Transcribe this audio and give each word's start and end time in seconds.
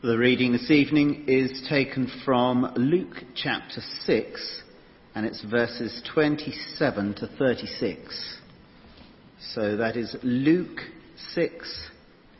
The 0.00 0.16
reading 0.16 0.52
this 0.52 0.70
evening 0.70 1.24
is 1.26 1.66
taken 1.68 2.08
from 2.24 2.72
Luke 2.76 3.16
chapter 3.34 3.80
6, 4.04 4.62
and 5.16 5.26
it's 5.26 5.42
verses 5.42 6.00
27 6.14 7.14
to 7.14 7.26
36. 7.26 8.38
So 9.54 9.76
that 9.76 9.96
is 9.96 10.14
Luke 10.22 10.78
6, 11.34 11.88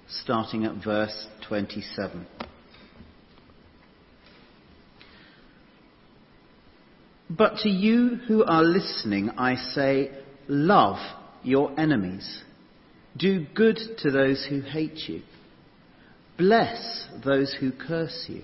starting 0.07 0.67
at 0.67 0.85
verse 0.85 1.27
27. 1.49 2.29
But 7.29 7.57
to 7.65 7.69
you 7.69 8.21
who 8.29 8.45
are 8.45 8.63
listening, 8.63 9.31
I 9.31 9.57
say, 9.57 10.13
love 10.47 10.99
your 11.43 11.73
enemies. 11.77 12.45
Do 13.17 13.45
good 13.53 13.81
to 13.99 14.13
those 14.13 14.47
who 14.49 14.61
hate 14.61 15.09
you. 15.09 15.23
Bless 16.39 17.05
those 17.25 17.55
who 17.59 17.73
curse 17.73 18.27
you. 18.29 18.43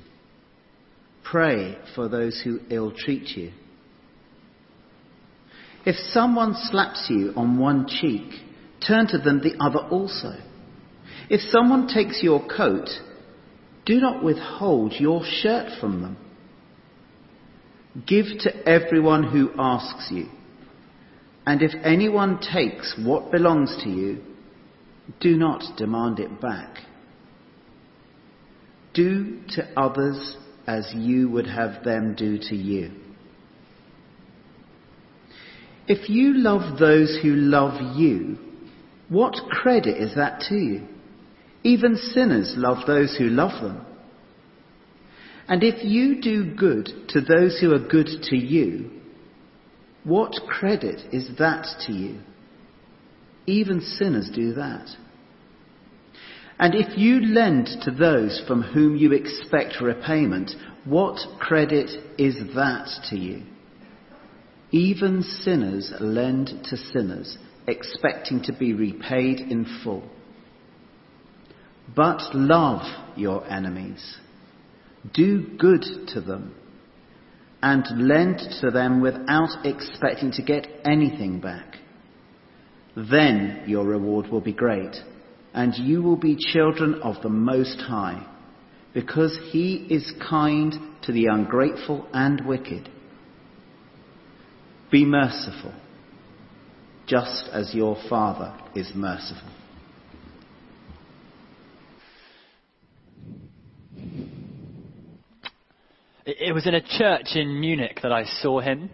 Pray 1.22 1.78
for 1.94 2.08
those 2.08 2.40
who 2.42 2.58
ill 2.68 2.92
treat 2.92 3.36
you. 3.36 3.52
If 5.86 5.96
someone 6.12 6.54
slaps 6.56 7.06
you 7.08 7.32
on 7.36 7.58
one 7.58 7.86
cheek, 7.86 8.40
turn 8.86 9.06
to 9.08 9.18
them 9.18 9.40
the 9.40 9.54
other 9.60 9.78
also. 9.78 10.34
If 11.30 11.40
someone 11.52 11.86
takes 11.86 12.22
your 12.22 12.44
coat, 12.46 12.88
do 13.86 14.00
not 14.00 14.24
withhold 14.24 14.94
your 14.98 15.22
shirt 15.24 15.78
from 15.80 16.02
them. 16.02 16.16
Give 18.06 18.26
to 18.40 18.68
everyone 18.68 19.22
who 19.22 19.50
asks 19.58 20.08
you. 20.10 20.26
And 21.46 21.62
if 21.62 21.72
anyone 21.84 22.40
takes 22.40 22.98
what 22.98 23.30
belongs 23.30 23.76
to 23.84 23.88
you, 23.88 24.22
do 25.20 25.36
not 25.36 25.76
demand 25.76 26.18
it 26.18 26.40
back. 26.40 26.78
Do 28.94 29.40
to 29.50 29.68
others 29.76 30.36
as 30.66 30.90
you 30.94 31.28
would 31.28 31.46
have 31.46 31.84
them 31.84 32.14
do 32.14 32.38
to 32.38 32.56
you. 32.56 32.92
If 35.86 36.08
you 36.08 36.34
love 36.38 36.78
those 36.78 37.18
who 37.22 37.34
love 37.34 37.96
you, 37.96 38.38
what 39.08 39.34
credit 39.50 40.00
is 40.00 40.14
that 40.14 40.40
to 40.48 40.54
you? 40.54 40.86
Even 41.62 41.96
sinners 41.96 42.54
love 42.56 42.86
those 42.86 43.16
who 43.16 43.24
love 43.24 43.62
them. 43.62 43.84
And 45.46 45.62
if 45.62 45.84
you 45.84 46.22
do 46.22 46.54
good 46.54 46.88
to 47.08 47.20
those 47.20 47.58
who 47.60 47.74
are 47.74 47.86
good 47.86 48.08
to 48.24 48.36
you, 48.36 48.90
what 50.04 50.32
credit 50.48 51.02
is 51.12 51.28
that 51.38 51.66
to 51.86 51.92
you? 51.92 52.20
Even 53.46 53.80
sinners 53.80 54.30
do 54.34 54.54
that. 54.54 54.88
And 56.58 56.74
if 56.74 56.96
you 56.96 57.20
lend 57.20 57.68
to 57.82 57.90
those 57.90 58.42
from 58.46 58.62
whom 58.62 58.96
you 58.96 59.12
expect 59.12 59.80
repayment, 59.80 60.52
what 60.84 61.18
credit 61.40 61.90
is 62.16 62.36
that 62.54 62.88
to 63.10 63.16
you? 63.16 63.42
Even 64.70 65.22
sinners 65.22 65.92
lend 66.00 66.50
to 66.64 66.76
sinners, 66.76 67.38
expecting 67.66 68.42
to 68.42 68.52
be 68.52 68.72
repaid 68.72 69.40
in 69.40 69.66
full. 69.82 70.08
But 71.94 72.34
love 72.34 72.82
your 73.16 73.46
enemies. 73.46 74.16
Do 75.12 75.56
good 75.58 75.84
to 76.08 76.20
them 76.20 76.54
and 77.62 78.08
lend 78.08 78.40
to 78.60 78.70
them 78.70 79.00
without 79.00 79.64
expecting 79.64 80.32
to 80.32 80.42
get 80.42 80.66
anything 80.84 81.40
back. 81.40 81.76
Then 82.96 83.64
your 83.66 83.84
reward 83.84 84.28
will 84.28 84.40
be 84.40 84.52
great 84.52 84.96
and 85.54 85.72
you 85.76 86.02
will 86.02 86.16
be 86.16 86.36
children 86.36 87.00
of 87.02 87.22
the 87.22 87.28
Most 87.28 87.80
High, 87.80 88.26
because 88.92 89.38
He 89.50 89.86
is 89.88 90.12
kind 90.28 90.74
to 91.02 91.12
the 91.12 91.26
ungrateful 91.26 92.08
and 92.12 92.44
wicked. 92.44 92.90
Be 94.90 95.04
merciful, 95.04 95.72
just 97.06 97.48
as 97.52 97.72
your 97.72 97.96
Father 98.08 98.52
is 98.74 98.90
merciful. 98.94 99.48
It 106.26 106.54
was 106.54 106.66
in 106.66 106.74
a 106.74 106.80
church 106.80 107.36
in 107.36 107.60
Munich 107.60 108.00
that 108.02 108.10
I 108.10 108.24
saw 108.24 108.60
him 108.60 108.90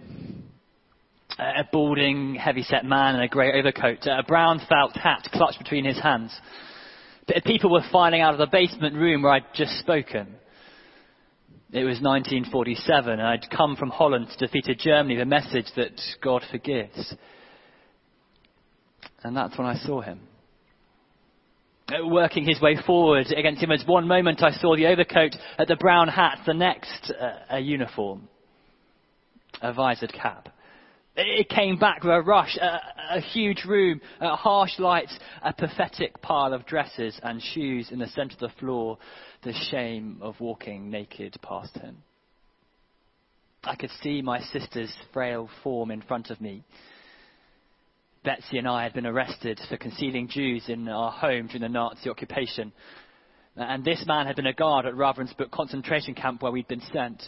a 1.40 1.64
balding, 1.72 2.34
heavy-set 2.34 2.84
man 2.84 3.14
in 3.14 3.22
a 3.22 3.28
grey 3.28 3.58
overcoat, 3.58 4.06
a 4.06 4.22
brown 4.22 4.60
felt 4.68 4.94
hat 4.94 5.26
clutched 5.32 5.58
between 5.58 5.84
his 5.84 5.98
hands. 5.98 6.38
People 7.46 7.70
were 7.70 7.84
filing 7.90 8.20
out 8.20 8.34
of 8.34 8.38
the 8.38 8.48
basement 8.50 8.94
room 8.94 9.22
where 9.22 9.32
I'd 9.32 9.54
just 9.54 9.78
spoken. 9.78 10.34
It 11.72 11.84
was 11.84 12.00
1947, 12.00 13.12
and 13.12 13.22
I'd 13.22 13.48
come 13.48 13.76
from 13.76 13.90
Holland 13.90 14.26
to 14.30 14.46
defeat 14.46 14.66
Germany, 14.78 15.16
the 15.16 15.24
message 15.24 15.66
that 15.76 16.00
God 16.20 16.42
forgives. 16.50 17.14
And 19.22 19.36
that's 19.36 19.56
when 19.56 19.66
I 19.66 19.76
saw 19.76 20.00
him. 20.00 20.20
Working 22.04 22.44
his 22.44 22.60
way 22.60 22.76
forward 22.84 23.26
against 23.32 23.62
him, 23.62 23.70
as 23.70 23.84
one 23.86 24.06
moment 24.06 24.42
I 24.42 24.50
saw 24.50 24.76
the 24.76 24.86
overcoat, 24.86 25.36
the 25.66 25.76
brown 25.76 26.08
hat, 26.08 26.40
the 26.46 26.54
next 26.54 27.12
uh, 27.18 27.56
a 27.56 27.60
uniform, 27.60 28.28
a 29.62 29.72
visored 29.72 30.12
cap. 30.12 30.48
It 31.16 31.48
came 31.48 31.76
back 31.76 32.04
with 32.04 32.12
a 32.12 32.22
rush, 32.22 32.56
a, 32.56 32.80
a 33.16 33.20
huge 33.20 33.64
room, 33.64 34.00
a 34.20 34.36
harsh 34.36 34.78
lights, 34.78 35.16
a 35.42 35.52
pathetic 35.52 36.22
pile 36.22 36.54
of 36.54 36.66
dresses 36.66 37.18
and 37.22 37.42
shoes 37.42 37.90
in 37.90 37.98
the 37.98 38.06
centre 38.08 38.34
of 38.34 38.40
the 38.40 38.60
floor, 38.60 38.96
the 39.42 39.52
shame 39.70 40.18
of 40.20 40.40
walking 40.40 40.90
naked 40.90 41.36
past 41.42 41.76
him. 41.78 41.96
I 43.64 43.74
could 43.74 43.90
see 44.02 44.22
my 44.22 44.40
sister's 44.40 44.94
frail 45.12 45.50
form 45.62 45.90
in 45.90 46.00
front 46.00 46.30
of 46.30 46.40
me. 46.40 46.62
Betsie 48.24 48.58
and 48.58 48.68
I 48.68 48.84
had 48.84 48.92
been 48.92 49.06
arrested 49.06 49.58
for 49.68 49.76
concealing 49.76 50.28
Jews 50.28 50.64
in 50.68 50.88
our 50.88 51.10
home 51.10 51.46
during 51.46 51.62
the 51.62 51.68
Nazi 51.68 52.08
occupation. 52.08 52.72
And 53.56 53.84
this 53.84 54.04
man 54.06 54.26
had 54.26 54.36
been 54.36 54.46
a 54.46 54.52
guard 54.52 54.86
at 54.86 54.94
Ravensbrück 54.94 55.50
concentration 55.50 56.14
camp 56.14 56.42
where 56.42 56.52
we'd 56.52 56.68
been 56.68 56.82
sent. 56.92 57.22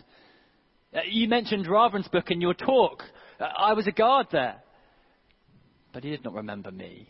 Uh, 0.95 1.01
you 1.11 1.29
mentioned 1.29 1.67
Ravensbrück 1.67 2.31
in 2.31 2.41
your 2.41 2.55
talk. 2.55 3.03
I 3.43 3.73
was 3.75 3.87
a 3.87 3.93
guard 3.93 4.29
there. 4.33 4.63
But 5.93 6.05
he 6.05 6.11
did 6.11 6.25
not 6.25 6.35
remember 6.35 6.71
me. 6.71 7.09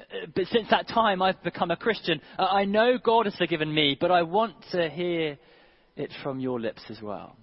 Uh, 0.00 0.26
but 0.34 0.46
since 0.46 0.68
that 0.70 0.88
time, 0.88 1.22
I've 1.22 1.42
become 1.42 1.70
a 1.70 1.76
Christian. 1.76 2.20
Uh, 2.38 2.44
I 2.44 2.64
know 2.64 2.98
God 3.02 3.26
has 3.26 3.36
forgiven 3.36 3.72
me, 3.72 3.96
but 4.00 4.10
I 4.10 4.22
want 4.22 4.54
to 4.72 4.90
hear 4.90 5.38
it 5.96 6.12
from 6.22 6.40
your 6.40 6.60
lips 6.60 6.82
as 6.88 7.00
well. 7.00 7.36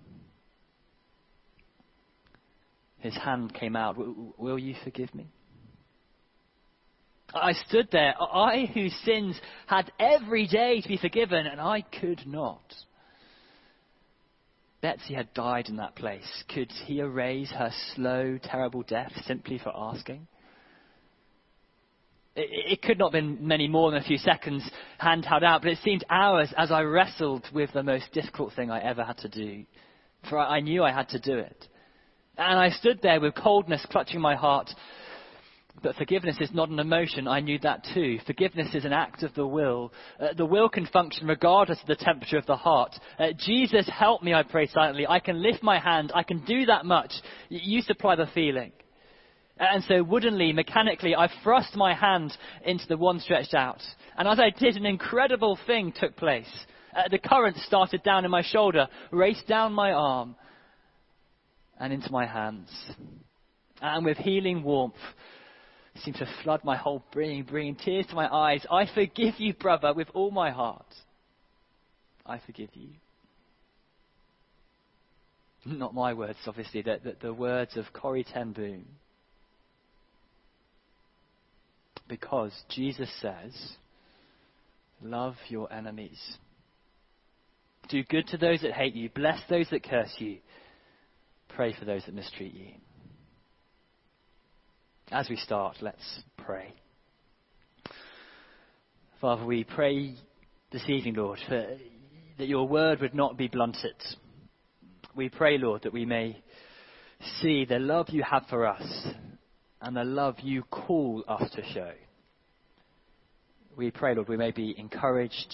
His 2.99 3.15
hand 3.15 3.53
came 3.53 3.75
out. 3.75 3.95
Will 4.37 4.59
you 4.59 4.75
forgive 4.83 5.13
me? 5.15 5.27
I 7.33 7.53
stood 7.53 7.87
there, 7.91 8.13
I 8.19 8.69
whose 8.73 8.93
sins 9.05 9.39
had 9.65 9.91
every 9.99 10.47
day 10.47 10.81
to 10.81 10.87
be 10.87 10.97
forgiven, 10.97 11.47
and 11.47 11.61
I 11.61 11.81
could 11.81 12.27
not. 12.27 12.61
Betsie 14.81 15.13
had 15.13 15.33
died 15.33 15.69
in 15.69 15.77
that 15.77 15.95
place. 15.95 16.43
Could 16.53 16.71
he 16.71 16.99
erase 16.99 17.51
her 17.51 17.71
slow, 17.93 18.37
terrible 18.41 18.81
death 18.81 19.11
simply 19.25 19.59
for 19.59 19.71
asking? 19.75 20.27
It, 22.35 22.81
could 22.81 22.97
not 22.97 23.13
have 23.13 23.21
been 23.21 23.45
many 23.45 23.67
more 23.67 23.91
than 23.91 23.99
a 23.99 24.05
few 24.05 24.17
seconds, 24.17 24.67
hand 24.97 25.25
held 25.25 25.43
out, 25.43 25.61
but 25.61 25.71
it 25.71 25.79
seemed 25.79 26.05
hours 26.09 26.53
as 26.57 26.71
I 26.71 26.81
wrestled 26.81 27.45
with 27.53 27.73
the 27.73 27.83
most 27.83 28.11
difficult 28.13 28.53
thing 28.53 28.71
I 28.71 28.79
ever 28.79 29.03
had 29.03 29.17
to 29.19 29.29
do. 29.29 29.65
For 30.29 30.39
I 30.39 30.61
knew 30.61 30.83
I 30.83 30.93
had 30.93 31.09
to 31.09 31.19
do 31.19 31.37
it. 31.37 31.67
And 32.37 32.57
I 32.57 32.69
stood 32.69 33.01
there 33.01 33.19
with 33.19 33.35
coldness 33.35 33.85
clutching 33.91 34.21
my 34.21 34.35
heart, 34.35 34.73
but 35.83 35.95
forgiveness 35.95 36.37
is 36.39 36.51
not 36.53 36.69
an 36.69 36.79
emotion. 36.79 37.27
I 37.27 37.39
knew 37.39 37.57
that 37.59 37.85
too. 37.93 38.19
Forgiveness 38.25 38.75
is 38.75 38.85
an 38.85 38.93
act 38.93 39.23
of 39.23 39.33
the 39.33 39.47
will. 39.47 39.91
Uh, 40.19 40.33
the 40.37 40.45
will 40.45 40.69
can 40.69 40.85
function 40.85 41.27
regardless 41.27 41.79
of 41.81 41.87
the 41.87 41.95
temperature 41.95 42.37
of 42.37 42.45
the 42.45 42.55
heart. 42.55 42.93
Uh, 43.17 43.27
Jesus, 43.37 43.89
help 43.89 44.21
me, 44.21 44.33
I 44.33 44.43
pray 44.43 44.67
silently. 44.67 45.07
I 45.07 45.19
can 45.19 45.41
lift 45.41 45.63
my 45.63 45.79
hand. 45.79 46.11
I 46.13 46.23
can 46.23 46.43
do 46.45 46.65
that 46.65 46.85
much. 46.85 47.11
You 47.49 47.81
supply 47.81 48.15
the 48.15 48.27
feeling. 48.33 48.71
And 49.57 49.83
so 49.83 50.03
woodenly, 50.03 50.53
mechanically, 50.53 51.15
I 51.15 51.29
thrust 51.43 51.75
my 51.75 51.93
hand 51.93 52.35
into 52.65 52.87
the 52.87 52.97
one 52.97 53.19
stretched 53.19 53.53
out. 53.53 53.81
And 54.17 54.27
as 54.27 54.39
I 54.39 54.49
did, 54.49 54.75
an 54.75 54.85
incredible 54.85 55.57
thing 55.67 55.93
took 55.95 56.15
place. 56.15 56.49
Uh, 56.95 57.03
the 57.09 57.19
current 57.19 57.57
started 57.57 58.03
down 58.03 58.25
in 58.25 58.31
my 58.31 58.41
shoulder, 58.41 58.87
raced 59.11 59.47
down 59.47 59.71
my 59.71 59.91
arm, 59.91 60.35
and 61.79 61.93
into 61.93 62.11
my 62.11 62.25
hands. 62.25 62.69
And 63.81 64.05
with 64.05 64.17
healing 64.17 64.63
warmth, 64.63 64.95
seemed 65.99 66.17
to 66.17 66.27
flood 66.43 66.63
my 66.63 66.77
whole 66.77 67.03
being, 67.13 67.43
bringing 67.43 67.75
tears 67.75 68.05
to 68.07 68.15
my 68.15 68.27
eyes. 68.27 68.65
I 68.71 68.85
forgive 68.93 69.35
you, 69.39 69.53
brother, 69.53 69.93
with 69.93 70.07
all 70.13 70.31
my 70.31 70.51
heart. 70.51 70.85
I 72.25 72.39
forgive 72.45 72.69
you. 72.73 72.89
Not 75.65 75.93
my 75.93 76.13
words, 76.13 76.39
obviously, 76.47 76.81
the, 76.81 76.99
the, 77.03 77.15
the 77.21 77.33
words 77.33 77.77
of 77.77 77.85
Corrie 77.93 78.23
ten 78.23 78.51
Boom. 78.51 78.85
Because 82.07 82.51
Jesus 82.69 83.09
says, 83.21 83.53
Love 85.03 85.35
your 85.49 85.71
enemies. 85.71 86.19
Do 87.89 88.03
good 88.03 88.27
to 88.27 88.37
those 88.37 88.61
that 88.61 88.73
hate 88.73 88.95
you. 88.95 89.09
Bless 89.09 89.39
those 89.49 89.67
that 89.71 89.83
curse 89.83 90.13
you. 90.19 90.37
Pray 91.49 91.73
for 91.77 91.85
those 91.85 92.05
that 92.05 92.13
mistreat 92.13 92.53
you. 92.53 92.67
As 95.11 95.27
we 95.29 95.35
start, 95.35 95.75
let's 95.81 96.21
pray. 96.37 96.73
Father, 99.19 99.45
we 99.45 99.65
pray 99.65 100.15
this 100.71 100.83
evening, 100.87 101.15
Lord, 101.15 101.37
for, 101.49 101.67
that 102.37 102.47
your 102.47 102.65
word 102.65 103.01
would 103.01 103.13
not 103.13 103.35
be 103.35 103.49
blunted. 103.49 103.95
We 105.13 105.27
pray, 105.27 105.57
Lord, 105.57 105.81
that 105.83 105.91
we 105.91 106.05
may 106.05 106.41
see 107.41 107.65
the 107.65 107.77
love 107.77 108.07
you 108.09 108.23
have 108.23 108.45
for 108.49 108.65
us 108.65 109.07
and 109.81 109.97
the 109.97 110.05
love 110.05 110.35
you 110.39 110.63
call 110.63 111.25
us 111.27 111.51
to 111.55 111.63
show. 111.73 111.91
We 113.75 113.91
pray, 113.91 114.15
Lord, 114.15 114.29
we 114.29 114.37
may 114.37 114.51
be 114.51 114.73
encouraged, 114.77 115.53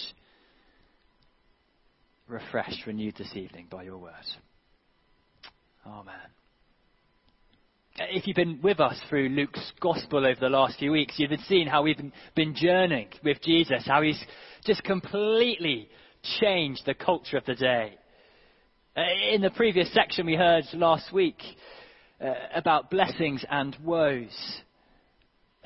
refreshed, 2.27 2.85
renewed 2.85 3.15
this 3.17 3.35
evening 3.35 3.65
by 3.71 3.83
your 3.83 3.97
word. 3.97 4.13
Amen. 5.83 6.36
If 7.99 8.27
you've 8.27 8.35
been 8.35 8.59
with 8.61 8.79
us 8.79 8.95
through 9.09 9.29
Luke's 9.29 9.71
gospel 9.79 10.19
over 10.19 10.39
the 10.39 10.49
last 10.49 10.77
few 10.77 10.91
weeks, 10.91 11.15
you've 11.17 11.31
seen 11.47 11.65
how 11.65 11.81
we've 11.81 11.97
been, 11.97 12.13
been 12.35 12.53
journeying 12.53 13.07
with 13.23 13.41
Jesus, 13.41 13.87
how 13.87 14.03
he's 14.03 14.23
just 14.65 14.83
completely 14.83 15.89
changed 16.39 16.83
the 16.85 16.93
culture 16.93 17.37
of 17.37 17.45
the 17.45 17.55
day. 17.55 17.95
Uh, 18.95 19.01
in 19.31 19.41
the 19.41 19.49
previous 19.49 19.91
section 19.93 20.27
we 20.27 20.35
heard 20.35 20.63
last 20.73 21.11
week 21.11 21.41
uh, 22.21 22.33
about 22.53 22.91
blessings 22.91 23.43
and 23.49 23.75
woes. 23.83 24.61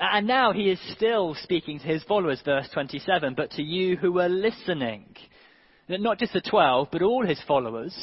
And 0.00 0.26
now 0.26 0.54
he 0.54 0.70
is 0.70 0.80
still 0.96 1.34
speaking 1.34 1.80
to 1.80 1.86
his 1.86 2.02
followers, 2.04 2.40
verse 2.46 2.68
27, 2.72 3.34
but 3.34 3.50
to 3.52 3.62
you 3.62 3.98
who 3.98 4.18
are 4.20 4.30
listening. 4.30 5.16
Not 5.86 6.18
just 6.18 6.32
the 6.32 6.40
12, 6.40 6.88
but 6.90 7.02
all 7.02 7.26
his 7.26 7.40
followers. 7.46 7.94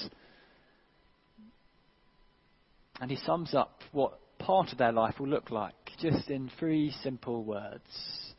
And 3.02 3.10
he 3.10 3.18
sums 3.18 3.56
up 3.56 3.82
what 3.92 4.19
part 4.40 4.72
of 4.72 4.78
their 4.78 4.92
life 4.92 5.20
will 5.20 5.28
look 5.28 5.52
like, 5.52 5.74
just 6.02 6.30
in 6.30 6.50
three 6.60 6.94
simple 7.04 7.44
words 7.44 8.30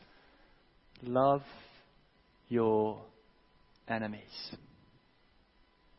Love 1.03 1.43
your 2.49 3.01
enemies. 3.89 4.53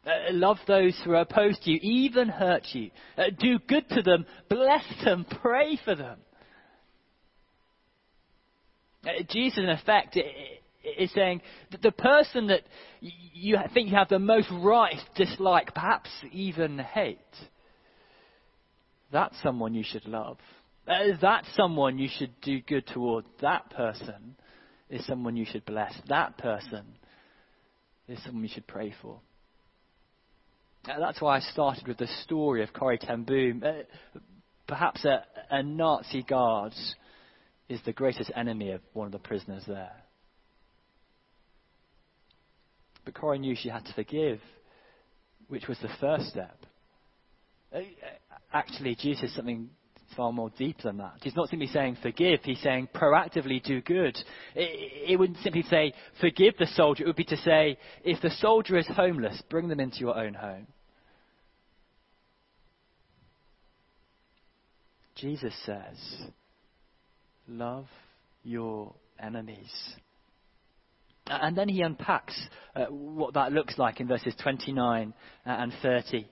Uh, 0.05 0.09
love 0.31 0.57
those 0.67 0.99
who 1.03 1.11
are 1.11 1.21
opposed 1.21 1.63
to 1.63 1.71
you, 1.71 1.79
even 1.81 2.27
hurt 2.27 2.67
you. 2.73 2.89
Uh, 3.17 3.23
do 3.39 3.59
good 3.67 3.87
to 3.89 4.01
them, 4.01 4.25
bless 4.49 4.83
them, 5.03 5.25
pray 5.41 5.79
for 5.83 5.95
them. 5.95 6.19
Uh, 9.05 9.23
Jesus, 9.29 9.59
in 9.59 9.69
effect, 9.69 10.17
is 10.97 11.11
saying 11.13 11.41
that 11.71 11.81
the 11.81 11.91
person 11.91 12.47
that 12.47 12.61
you 13.01 13.57
think 13.73 13.89
you 13.89 13.95
have 13.95 14.09
the 14.09 14.19
most 14.19 14.47
right 14.51 14.97
to 15.15 15.25
dislike, 15.25 15.73
perhaps 15.73 16.09
even 16.31 16.79
hate, 16.79 17.17
that's 19.11 19.35
someone 19.41 19.73
you 19.73 19.83
should 19.83 20.05
love. 20.07 20.37
Uh, 20.87 21.15
that's 21.21 21.47
someone 21.55 21.97
you 21.97 22.09
should 22.17 22.39
do 22.41 22.59
good 22.61 22.87
toward. 22.87 23.25
That 23.41 23.69
person 23.71 24.35
is 24.89 25.05
someone 25.05 25.35
you 25.35 25.45
should 25.45 25.65
bless. 25.65 25.93
That 26.09 26.37
person 26.37 26.85
is 28.07 28.21
someone 28.23 28.43
you 28.43 28.49
should 28.53 28.67
pray 28.67 28.93
for. 29.01 29.19
Uh, 30.89 30.99
that's 30.99 31.21
why 31.21 31.37
I 31.37 31.39
started 31.39 31.87
with 31.87 31.97
the 31.97 32.07
story 32.23 32.63
of 32.63 32.73
Corrie 32.73 32.97
ten 32.97 33.23
Boom. 33.23 33.63
Uh, 33.65 33.83
perhaps 34.67 35.05
a, 35.05 35.23
a 35.49 35.61
Nazi 35.61 36.23
guard 36.23 36.73
is 37.69 37.79
the 37.85 37.93
greatest 37.93 38.31
enemy 38.35 38.71
of 38.71 38.81
one 38.93 39.05
of 39.05 39.11
the 39.11 39.19
prisoners 39.19 39.63
there. 39.67 39.91
But 43.05 43.13
Corrie 43.13 43.39
knew 43.39 43.55
she 43.55 43.69
had 43.69 43.85
to 43.85 43.93
forgive, 43.93 44.39
which 45.47 45.67
was 45.67 45.77
the 45.79 45.89
first 45.99 46.29
step. 46.29 46.57
Uh, 48.51 48.57
actually, 48.57 48.95
Jesus 48.95 49.33
something 49.35 49.69
far 50.15 50.31
more 50.33 50.51
deep 50.57 50.77
than 50.83 50.97
that. 50.97 51.13
He's 51.21 51.35
not 51.35 51.49
simply 51.49 51.67
saying 51.67 51.97
forgive, 52.01 52.41
he's 52.43 52.61
saying 52.61 52.89
proactively 52.93 53.63
do 53.63 53.81
good. 53.81 54.17
It, 54.55 55.11
it 55.11 55.19
wouldn't 55.19 55.39
simply 55.39 55.63
say 55.63 55.93
forgive 56.19 56.55
the 56.57 56.67
soldier, 56.67 57.03
it 57.03 57.07
would 57.07 57.15
be 57.15 57.23
to 57.25 57.37
say 57.37 57.77
if 58.03 58.21
the 58.21 58.29
soldier 58.29 58.77
is 58.77 58.87
homeless, 58.87 59.41
bring 59.49 59.67
them 59.67 59.79
into 59.79 59.99
your 59.99 60.17
own 60.17 60.33
home. 60.33 60.67
Jesus 65.15 65.53
says, 65.65 65.97
love 67.47 67.85
your 68.43 68.93
enemies. 69.19 69.71
And 71.27 71.55
then 71.55 71.69
he 71.69 71.81
unpacks 71.81 72.39
uh, 72.75 72.85
what 72.85 73.35
that 73.35 73.51
looks 73.51 73.77
like 73.77 73.99
in 73.99 74.07
verses 74.07 74.33
29 74.41 75.13
and 75.45 75.73
30. 75.81 76.27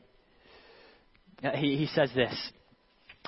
Uh, 1.43 1.51
he, 1.51 1.77
he 1.77 1.87
says 1.87 2.09
this 2.13 2.33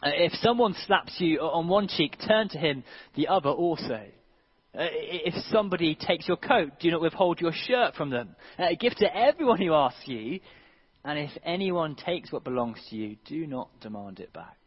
uh, 0.04 0.10
If 0.14 0.34
someone 0.42 0.76
slaps 0.86 1.16
you 1.20 1.40
on 1.40 1.68
one 1.68 1.88
cheek, 1.88 2.18
turn 2.28 2.50
to 2.50 2.58
him 2.58 2.84
the 3.16 3.28
other 3.28 3.50
also. 3.50 4.02
Uh, 4.74 4.88
if 4.90 5.34
somebody 5.52 5.96
takes 5.96 6.28
your 6.28 6.38
coat, 6.38 6.72
do 6.80 6.92
not 6.92 7.02
withhold 7.02 7.42
your 7.42 7.52
shirt 7.54 7.94
from 7.96 8.10
them. 8.10 8.36
Give 8.80 8.96
to 8.96 9.16
everyone 9.16 9.60
who 9.60 9.74
asks 9.74 10.08
you, 10.08 10.40
and 11.04 11.20
if 11.20 11.32
anyone 11.44 11.96
takes 11.96 12.32
what 12.32 12.44
belongs 12.44 12.78
to 12.90 12.96
you, 12.96 13.18
do 13.26 13.48
not 13.48 13.70
demand 13.82 14.20
it 14.20 14.32
back. 14.32 14.58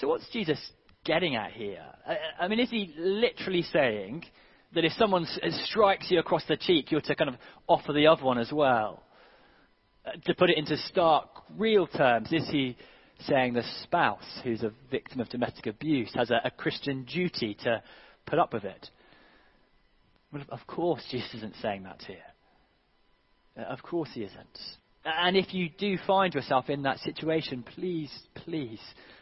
So, 0.00 0.08
what's 0.08 0.28
Jesus 0.30 0.58
getting 1.04 1.36
at 1.36 1.52
here? 1.52 1.84
I, 2.06 2.44
I 2.44 2.48
mean, 2.48 2.58
is 2.58 2.70
he 2.70 2.92
literally 2.96 3.62
saying 3.62 4.24
that 4.74 4.84
if 4.84 4.92
someone 4.92 5.26
strikes 5.66 6.10
you 6.10 6.18
across 6.18 6.42
the 6.48 6.56
cheek, 6.56 6.90
you're 6.90 7.02
to 7.02 7.14
kind 7.14 7.28
of 7.28 7.36
offer 7.68 7.92
the 7.92 8.06
other 8.06 8.24
one 8.24 8.38
as 8.38 8.50
well? 8.50 9.02
To 10.24 10.34
put 10.34 10.50
it 10.50 10.58
into 10.58 10.76
stark, 10.76 11.28
real 11.56 11.86
terms, 11.86 12.32
is 12.32 12.48
he 12.50 12.76
saying 13.26 13.54
the 13.54 13.62
spouse 13.82 14.40
who's 14.42 14.62
a 14.62 14.72
victim 14.90 15.20
of 15.20 15.28
domestic 15.28 15.66
abuse 15.66 16.12
has 16.14 16.30
a, 16.30 16.40
a 16.44 16.50
Christian 16.50 17.04
duty 17.04 17.56
to 17.62 17.82
put 18.26 18.38
up 18.38 18.52
with 18.52 18.64
it? 18.64 18.88
Well, 20.32 20.42
of 20.48 20.66
course, 20.66 21.02
Jesus 21.10 21.34
isn't 21.34 21.54
saying 21.62 21.84
that 21.84 22.02
here. 22.06 22.16
Uh, 23.56 23.62
of 23.72 23.82
course, 23.82 24.08
he 24.14 24.22
isn't. 24.22 24.58
And 25.04 25.36
if 25.36 25.52
you 25.52 25.68
do 25.68 25.98
find 26.06 26.32
yourself 26.32 26.70
in 26.70 26.82
that 26.82 26.98
situation, 27.00 27.62
please, 27.74 28.10
please 28.34 28.80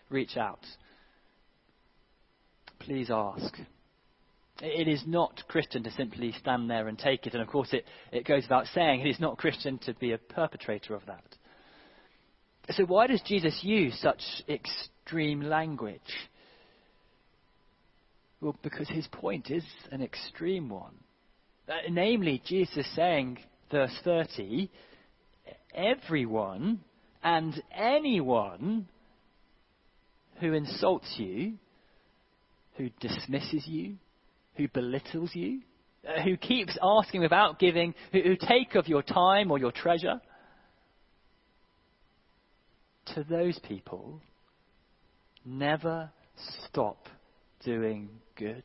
reach 0.08 0.36
out. 0.36 0.64
Please 2.78 3.10
ask. 3.10 3.54
It 4.62 4.88
is 4.88 5.02
not 5.06 5.42
Christian 5.48 5.82
to 5.84 5.90
simply 5.92 6.32
stand 6.32 6.68
there 6.70 6.88
and 6.88 6.98
take 6.98 7.26
it. 7.26 7.32
And 7.34 7.42
of 7.42 7.48
course, 7.48 7.72
it, 7.72 7.84
it 8.12 8.26
goes 8.26 8.42
without 8.42 8.66
saying, 8.74 9.00
it 9.00 9.08
is 9.08 9.20
not 9.20 9.38
Christian 9.38 9.78
to 9.86 9.94
be 9.94 10.12
a 10.12 10.18
perpetrator 10.18 10.94
of 10.94 11.06
that. 11.06 11.24
So, 12.70 12.84
why 12.84 13.06
does 13.06 13.22
Jesus 13.22 13.58
use 13.62 13.98
such 14.00 14.22
extreme 14.48 15.40
language? 15.40 16.00
Well, 18.40 18.56
because 18.62 18.88
his 18.88 19.06
point 19.08 19.50
is 19.50 19.64
an 19.90 20.02
extreme 20.02 20.68
one. 20.68 20.94
Uh, 21.68 21.74
namely, 21.90 22.42
Jesus 22.44 22.86
saying, 22.94 23.38
verse 23.70 23.94
30, 24.04 24.70
everyone 25.74 26.80
and 27.22 27.62
anyone 27.74 28.88
who 30.40 30.52
insults 30.52 31.14
you, 31.16 31.54
who 32.76 32.88
dismisses 33.00 33.66
you, 33.66 33.96
who 34.60 34.68
belittles 34.68 35.30
you, 35.34 35.60
uh, 36.06 36.20
who 36.22 36.36
keeps 36.36 36.76
asking 36.82 37.22
without 37.22 37.58
giving, 37.58 37.94
who, 38.12 38.20
who 38.20 38.36
take 38.36 38.74
of 38.74 38.86
your 38.86 39.02
time 39.02 39.50
or 39.50 39.58
your 39.58 39.72
treasure. 39.72 40.20
To 43.14 43.24
those 43.24 43.58
people, 43.66 44.20
never 45.44 46.10
stop 46.66 47.08
doing 47.64 48.10
good. 48.36 48.64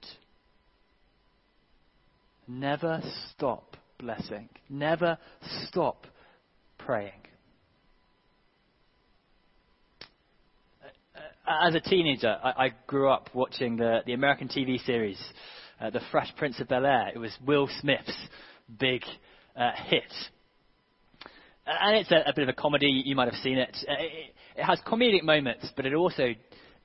Never 2.47 3.01
stop 3.31 3.77
blessing. 3.97 4.49
Never 4.69 5.17
stop 5.67 6.05
praying. 6.77 7.13
as 11.47 11.75
a 11.75 11.79
teenager, 11.79 12.37
I, 12.43 12.65
I 12.65 12.71
grew 12.87 13.09
up 13.09 13.29
watching 13.33 13.77
the, 13.77 13.99
the 14.05 14.13
American 14.13 14.47
TV 14.47 14.83
series, 14.83 15.21
uh, 15.79 15.89
The 15.89 16.01
Fresh 16.11 16.33
Prince 16.37 16.59
of 16.59 16.67
Bel 16.67 16.85
Air. 16.85 17.11
It 17.13 17.17
was 17.17 17.35
Will 17.45 17.69
Smith's 17.81 18.17
big 18.79 19.03
uh, 19.55 19.71
hit. 19.87 20.03
And 21.65 21.97
it's 21.97 22.11
a, 22.11 22.29
a, 22.29 22.33
bit 22.35 22.43
of 22.43 22.49
a 22.49 22.53
comedy. 22.53 23.03
You 23.05 23.15
might 23.15 23.31
have 23.31 23.41
seen 23.41 23.57
it. 23.57 23.75
Uh, 23.89 23.93
it. 23.99 24.33
it. 24.57 24.63
has 24.63 24.79
comedic 24.85 25.23
moments, 25.23 25.71
but 25.75 25.85
it 25.85 25.93
also 25.93 26.29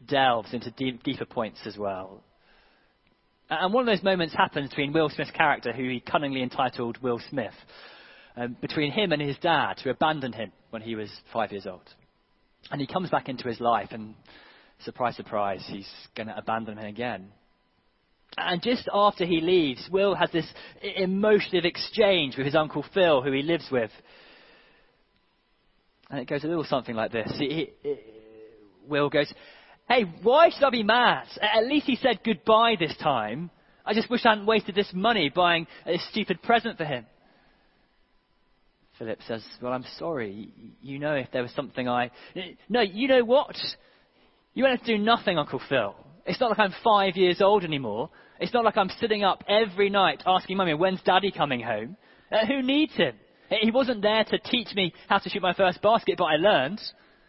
delves 0.06 0.52
into 0.54 0.70
deep, 0.72 1.02
deeper 1.02 1.26
points 1.26 1.60
as 1.66 1.76
well. 1.76 2.22
And 3.50 3.74
one 3.74 3.86
of 3.86 3.92
those 3.92 4.04
moments 4.04 4.34
happens 4.34 4.70
between 4.70 4.92
Will 4.92 5.08
Smith's 5.10 5.32
character, 5.32 5.72
who 5.72 5.82
he 5.82 6.00
cunningly 6.00 6.42
entitled 6.42 6.98
Will 7.02 7.20
Smith, 7.30 7.54
um, 8.36 8.56
between 8.60 8.92
him 8.92 9.12
and 9.12 9.20
his 9.20 9.36
dad, 9.38 9.80
who 9.82 9.90
abandoned 9.90 10.36
him 10.36 10.52
when 10.70 10.82
he 10.82 10.94
was 10.94 11.10
five 11.32 11.50
years 11.50 11.66
old. 11.66 11.82
And 12.70 12.80
he 12.80 12.86
comes 12.86 13.10
back 13.10 13.28
into 13.28 13.48
his 13.48 13.60
life, 13.60 13.88
and 13.90 14.14
surprise, 14.84 15.16
surprise, 15.16 15.64
he's 15.66 15.90
going 16.14 16.28
to 16.28 16.36
abandon 16.36 16.78
him 16.78 16.86
again. 16.86 17.32
And 18.36 18.62
just 18.62 18.88
after 18.92 19.24
he 19.24 19.40
leaves, 19.40 19.88
Will 19.90 20.14
has 20.14 20.30
this 20.30 20.46
emotive 20.82 21.64
exchange 21.64 22.36
with 22.36 22.46
his 22.46 22.54
Uncle 22.54 22.84
Phil, 22.94 23.22
who 23.22 23.32
he 23.32 23.42
lives 23.42 23.66
with. 23.70 23.90
And 26.10 26.20
it 26.20 26.28
goes 26.28 26.44
a 26.44 26.46
little 26.46 26.64
something 26.64 26.94
like 26.94 27.12
this. 27.12 27.32
He, 27.38 27.72
he, 27.82 27.96
Will 28.88 29.08
goes, 29.08 29.32
Hey, 29.88 30.04
why 30.22 30.50
should 30.50 30.64
I 30.64 30.70
be 30.70 30.82
mad? 30.82 31.26
At 31.40 31.66
least 31.66 31.86
he 31.86 31.96
said 31.96 32.20
goodbye 32.24 32.76
this 32.78 32.96
time. 33.02 33.50
I 33.84 33.94
just 33.94 34.10
wish 34.10 34.24
I 34.24 34.30
hadn't 34.30 34.46
wasted 34.46 34.74
this 34.74 34.90
money 34.94 35.30
buying 35.34 35.66
a 35.86 35.98
stupid 36.10 36.42
present 36.42 36.76
for 36.76 36.84
him. 36.84 37.06
Philip 38.98 39.18
says, 39.26 39.44
Well, 39.60 39.72
I'm 39.72 39.84
sorry. 39.98 40.52
You 40.80 40.98
know, 40.98 41.14
if 41.14 41.30
there 41.32 41.42
was 41.42 41.52
something 41.52 41.88
I. 41.88 42.10
No, 42.68 42.80
you 42.80 43.08
know 43.08 43.24
what? 43.24 43.56
You 44.54 44.64
have 44.66 44.80
to 44.80 44.96
do 44.96 45.02
nothing, 45.02 45.38
Uncle 45.38 45.60
Phil. 45.68 45.94
It's 46.26 46.40
not 46.40 46.50
like 46.50 46.58
I'm 46.58 46.74
five 46.84 47.16
years 47.16 47.40
old 47.40 47.64
anymore. 47.64 48.10
It's 48.40 48.52
not 48.52 48.64
like 48.64 48.76
I'm 48.76 48.90
sitting 49.00 49.24
up 49.24 49.44
every 49.48 49.90
night 49.90 50.22
asking 50.26 50.56
Mummy, 50.56 50.74
when's 50.74 51.02
Daddy 51.02 51.30
coming 51.30 51.60
home? 51.60 51.96
Uh, 52.32 52.46
who 52.46 52.62
needs 52.62 52.94
him? 52.94 53.14
He 53.50 53.70
wasn't 53.70 54.02
there 54.02 54.24
to 54.24 54.38
teach 54.38 54.68
me 54.74 54.92
how 55.08 55.18
to 55.18 55.28
shoot 55.28 55.42
my 55.42 55.54
first 55.54 55.82
basket, 55.82 56.16
but 56.16 56.24
I 56.24 56.36
learned. 56.36 56.80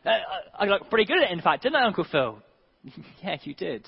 Uh, 0.05 0.09
I, 0.57 0.67
got 0.67 0.89
pretty 0.89 1.05
good 1.05 1.17
at 1.23 1.31
it, 1.31 1.31
in 1.31 1.41
fact, 1.41 1.63
didn't 1.63 1.75
I, 1.75 1.85
Uncle 1.85 2.05
Phil? 2.11 2.37
yeah, 3.23 3.37
you 3.43 3.55
did. 3.55 3.87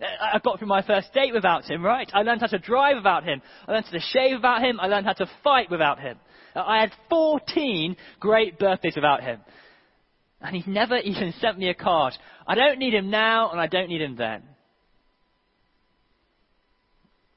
Uh, 0.00 0.06
I 0.34 0.38
got 0.38 0.58
through 0.58 0.68
my 0.68 0.82
first 0.82 1.12
date 1.12 1.32
without 1.34 1.64
him, 1.64 1.84
right? 1.84 2.08
I 2.14 2.22
learned 2.22 2.40
how 2.40 2.46
to 2.48 2.58
drive 2.58 2.96
without 2.96 3.24
him. 3.24 3.42
I 3.66 3.72
learned 3.72 3.86
how 3.86 3.92
to 3.92 4.00
shave 4.00 4.36
without 4.36 4.62
him. 4.62 4.78
I 4.80 4.86
learned 4.86 5.06
how 5.06 5.12
to 5.14 5.30
fight 5.42 5.70
without 5.70 6.00
him. 6.00 6.18
I 6.54 6.80
had 6.80 6.92
14 7.10 7.96
great 8.20 8.58
birthdays 8.58 8.94
without 8.94 9.22
him. 9.22 9.40
And 10.44 10.54
he's 10.54 10.66
never 10.66 10.96
even 11.04 11.34
sent 11.40 11.58
me 11.58 11.68
a 11.70 11.74
card. 11.74 12.14
I 12.46 12.54
don't 12.54 12.78
need 12.78 12.94
him 12.94 13.10
now, 13.10 13.50
and 13.50 13.60
I 13.60 13.66
don't 13.66 13.88
need 13.88 14.02
him 14.02 14.14
then. 14.16 14.42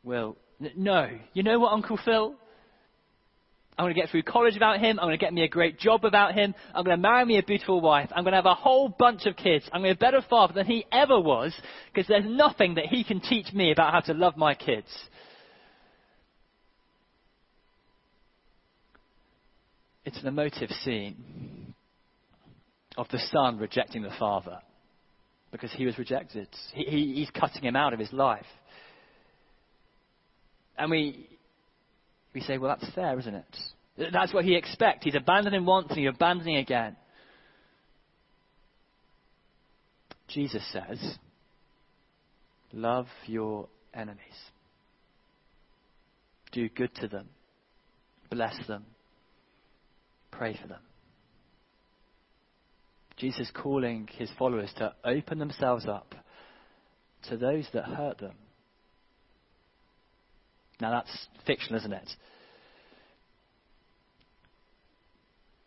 Well, 0.03 0.37
n- 0.61 0.71
no. 0.75 1.09
You 1.33 1.43
know 1.43 1.59
what, 1.59 1.71
Uncle 1.73 1.97
Phil? 2.03 2.35
I'm 3.77 3.85
going 3.85 3.93
to 3.93 4.01
get 4.01 4.09
through 4.09 4.23
college 4.23 4.55
without 4.55 4.79
him. 4.79 4.99
I'm 4.99 5.05
going 5.05 5.17
to 5.17 5.23
get 5.23 5.33
me 5.33 5.43
a 5.43 5.47
great 5.47 5.77
job 5.77 6.03
without 6.03 6.33
him. 6.33 6.55
I'm 6.73 6.83
going 6.83 6.97
to 6.97 7.01
marry 7.01 7.23
me 7.25 7.37
a 7.37 7.43
beautiful 7.43 7.79
wife. 7.79 8.09
I'm 8.15 8.23
going 8.23 8.31
to 8.31 8.37
have 8.37 8.45
a 8.47 8.55
whole 8.55 8.89
bunch 8.89 9.27
of 9.27 9.35
kids. 9.35 9.69
I'm 9.71 9.81
going 9.81 9.93
to 9.93 9.99
be 9.99 10.05
a 10.05 10.11
better 10.11 10.25
father 10.27 10.53
than 10.53 10.65
he 10.65 10.83
ever 10.91 11.19
was 11.19 11.53
because 11.93 12.07
there's 12.07 12.25
nothing 12.25 12.75
that 12.75 12.85
he 12.85 13.03
can 13.03 13.19
teach 13.19 13.53
me 13.53 13.71
about 13.71 13.93
how 13.93 13.99
to 13.99 14.13
love 14.15 14.35
my 14.35 14.55
kids. 14.55 14.87
It's 20.05 20.19
an 20.21 20.27
emotive 20.27 20.71
scene 20.71 21.56
of 22.97 23.07
the 23.09 23.19
son 23.31 23.57
rejecting 23.57 24.01
the 24.01 24.13
father 24.19 24.59
because 25.51 25.71
he 25.71 25.85
was 25.85 25.97
rejected. 25.97 26.47
He, 26.73 26.83
he, 26.83 27.13
he's 27.15 27.29
cutting 27.29 27.63
him 27.63 27.75
out 27.75 27.93
of 27.93 27.99
his 27.99 28.11
life. 28.11 28.45
And 30.77 30.91
we, 30.91 31.29
we 32.33 32.41
say, 32.41 32.57
well, 32.57 32.75
that's 32.77 32.93
fair, 32.93 33.17
isn't 33.17 33.33
it? 33.33 34.11
That's 34.11 34.33
what 34.33 34.45
he 34.45 34.55
expects. 34.55 35.03
He's 35.03 35.15
abandoning 35.15 35.65
once 35.65 35.87
and 35.89 35.99
he's 35.99 36.09
abandoning 36.09 36.57
again. 36.57 36.95
Jesus 40.27 40.63
says, 40.71 40.99
love 42.73 43.07
your 43.25 43.69
enemies. 43.93 44.19
Do 46.51 46.67
good 46.69 46.93
to 46.95 47.07
them. 47.07 47.29
Bless 48.29 48.55
them 48.67 48.83
pray 50.37 50.57
for 50.61 50.67
them. 50.67 50.79
Jesus 53.17 53.51
calling 53.53 54.07
his 54.17 54.29
followers 54.37 54.71
to 54.77 54.93
open 55.03 55.39
themselves 55.39 55.87
up 55.87 56.13
to 57.29 57.37
those 57.37 57.67
that 57.73 57.85
hurt 57.85 58.19
them. 58.19 58.35
Now 60.79 60.91
that's 60.91 61.27
fiction, 61.45 61.75
isn't 61.75 61.93
it? 61.93 62.09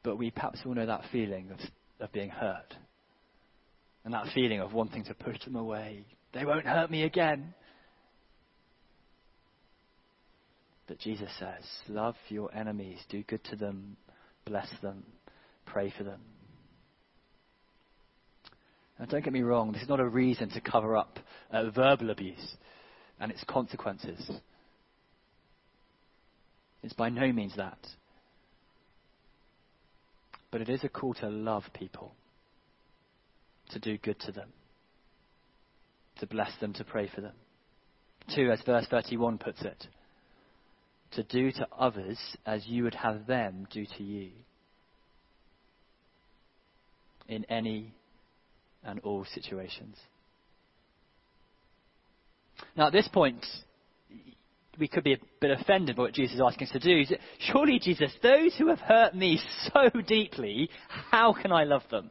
But 0.03 0.17
we 0.17 0.31
perhaps 0.31 0.61
all 0.65 0.75
know 0.75 0.87
that 0.87 1.05
feeling 1.11 1.51
of, 1.51 1.59
of 1.99 2.13
being 2.13 2.31
hurt. 2.31 2.75
And 4.05 4.15
that 4.15 4.27
feeling 4.33 4.61
of 4.61 4.73
wanting 4.73 5.05
to 5.05 5.15
push 5.15 5.45
them 5.45 5.57
away. 5.57 6.05
They 6.33 6.45
won't 6.45 6.65
hurt 6.65 6.91
me 6.91 7.03
again. 7.03 7.55
But 10.87 10.99
Jesus 11.01 11.31
says, 11.39 11.65
Love 11.89 12.17
your 12.29 12.55
enemies, 12.55 12.99
do 13.11 13.23
good 13.25 13.45
to 13.45 13.57
them, 13.57 13.97
bless 14.45 14.69
them, 14.83 15.05
pray 15.67 15.93
for 15.97 16.05
them. 16.05 16.21
Now, 19.01 19.07
don't 19.07 19.25
get 19.25 19.33
me 19.33 19.41
wrong, 19.41 19.73
this 19.73 19.81
is 19.81 19.89
not 19.89 19.99
a 19.99 20.07
reason 20.07 20.51
to 20.51 20.61
cover 20.61 20.95
up 20.95 21.19
uh, 21.51 21.71
verbal 21.71 22.11
abuse 22.11 22.55
and 23.19 23.33
its 23.33 23.43
consequences. 23.45 24.31
It's 26.83 26.93
by 26.93 27.09
no 27.09 27.33
means 27.33 27.57
that. 27.57 27.79
But 30.51 30.61
it 30.61 30.69
is 30.69 30.85
a 30.85 30.91
call 30.91 31.15
to 31.15 31.31
love 31.31 31.65
people, 31.73 32.13
to 33.71 33.79
do 33.79 33.97
good 33.97 34.21
to 34.21 34.33
them, 34.33 34.51
to 36.19 36.27
bless 36.27 36.51
them, 36.61 36.75
to 36.75 36.85
pray 36.85 37.09
for 37.15 37.23
them. 37.23 37.35
Two, 38.35 38.51
as 38.51 38.61
verse 38.67 38.87
31 38.91 39.39
puts 39.39 39.63
it, 39.63 39.87
to 41.13 41.23
do 41.23 41.51
to 41.53 41.67
others 41.77 42.19
as 42.45 42.67
you 42.67 42.83
would 42.83 42.97
have 42.97 43.27
them 43.27 43.67
do 43.73 43.87
to 43.97 44.03
you. 44.03 44.31
In 47.29 47.45
any 47.45 47.95
and 48.85 49.01
all 49.01 49.25
situations. 49.25 49.97
Now, 52.77 52.87
at 52.87 52.93
this 52.93 53.09
point, 53.09 53.45
we 54.79 54.89
could 54.89 55.05
be 55.05 55.15
a 55.15 55.19
bit 55.41 55.51
offended 55.51 55.97
by 55.97 56.03
what 56.03 56.15
Jesus 56.15 56.37
is 56.37 56.43
asking 56.45 56.69
us 56.69 56.73
to 56.73 56.79
do. 56.81 57.17
Surely, 57.39 57.79
Jesus, 57.79 58.13
those 58.23 58.55
who 58.57 58.69
have 58.69 58.81
hurt 58.81 59.15
me 59.15 59.41
so 59.73 59.89
deeply, 60.07 60.71
how 60.89 61.33
can 61.33 61.53
I 61.53 61.65
love 61.65 61.83
them? 61.91 62.11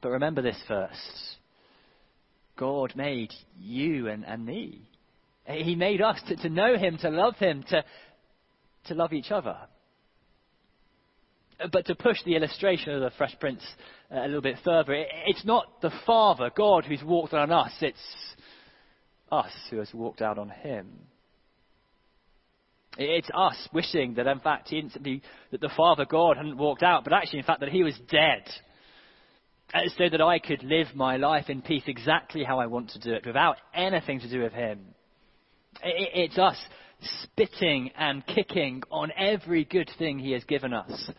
But 0.00 0.10
remember 0.10 0.42
this 0.42 0.60
first 0.68 1.36
God 2.56 2.94
made 2.96 3.32
you 3.58 4.08
and, 4.08 4.24
and 4.24 4.44
me. 4.44 4.82
He 5.46 5.74
made 5.74 6.02
us 6.02 6.20
to, 6.28 6.36
to 6.36 6.48
know 6.48 6.76
Him, 6.76 6.98
to 6.98 7.08
love 7.08 7.36
Him, 7.36 7.64
to, 7.70 7.84
to 8.86 8.94
love 8.94 9.12
each 9.12 9.30
other. 9.30 9.56
But 11.72 11.86
to 11.86 11.94
push 11.94 12.18
the 12.24 12.36
illustration 12.36 12.92
of 12.92 13.00
the 13.00 13.10
Fresh 13.18 13.36
Prince 13.40 13.62
uh, 14.12 14.20
a 14.20 14.26
little 14.26 14.40
bit 14.40 14.58
further, 14.64 14.92
it's 15.26 15.44
not 15.44 15.80
the 15.82 15.92
Father, 16.06 16.50
God, 16.56 16.84
who's 16.84 17.02
walked 17.02 17.34
on 17.34 17.50
us, 17.50 17.72
it's 17.80 17.98
us 19.30 19.52
who 19.70 19.78
has 19.78 19.92
walked 19.92 20.22
out 20.22 20.38
on 20.38 20.50
Him. 20.50 20.88
It's 22.96 23.28
us 23.34 23.56
wishing 23.72 24.14
that, 24.14 24.26
in 24.26 24.40
fact, 24.40 24.70
that 24.70 25.60
the 25.60 25.70
Father 25.76 26.04
God 26.04 26.36
hadn't 26.36 26.58
walked 26.58 26.82
out, 26.82 27.04
but 27.04 27.12
actually, 27.12 27.40
in 27.40 27.44
fact, 27.44 27.60
that 27.60 27.68
He 27.70 27.82
was 27.82 27.98
dead. 28.10 28.44
Uh, 29.74 29.80
so 29.98 30.08
that 30.08 30.22
I 30.22 30.38
could 30.38 30.62
live 30.62 30.86
my 30.94 31.18
life 31.18 31.50
in 31.50 31.60
peace 31.60 31.82
exactly 31.86 32.42
how 32.42 32.58
I 32.58 32.64
want 32.66 32.88
to 32.90 32.98
do 32.98 33.12
it, 33.12 33.26
without 33.26 33.58
anything 33.74 34.18
to 34.20 34.30
do 34.30 34.40
with 34.42 34.54
Him. 34.54 34.80
It's 35.82 36.38
us 36.38 36.56
spitting 37.22 37.90
and 37.98 38.26
kicking 38.26 38.82
on 38.90 39.12
every 39.14 39.64
good 39.64 39.90
thing 39.98 40.18
He 40.18 40.32
has 40.32 40.44
given 40.44 40.72
us. 40.72 41.10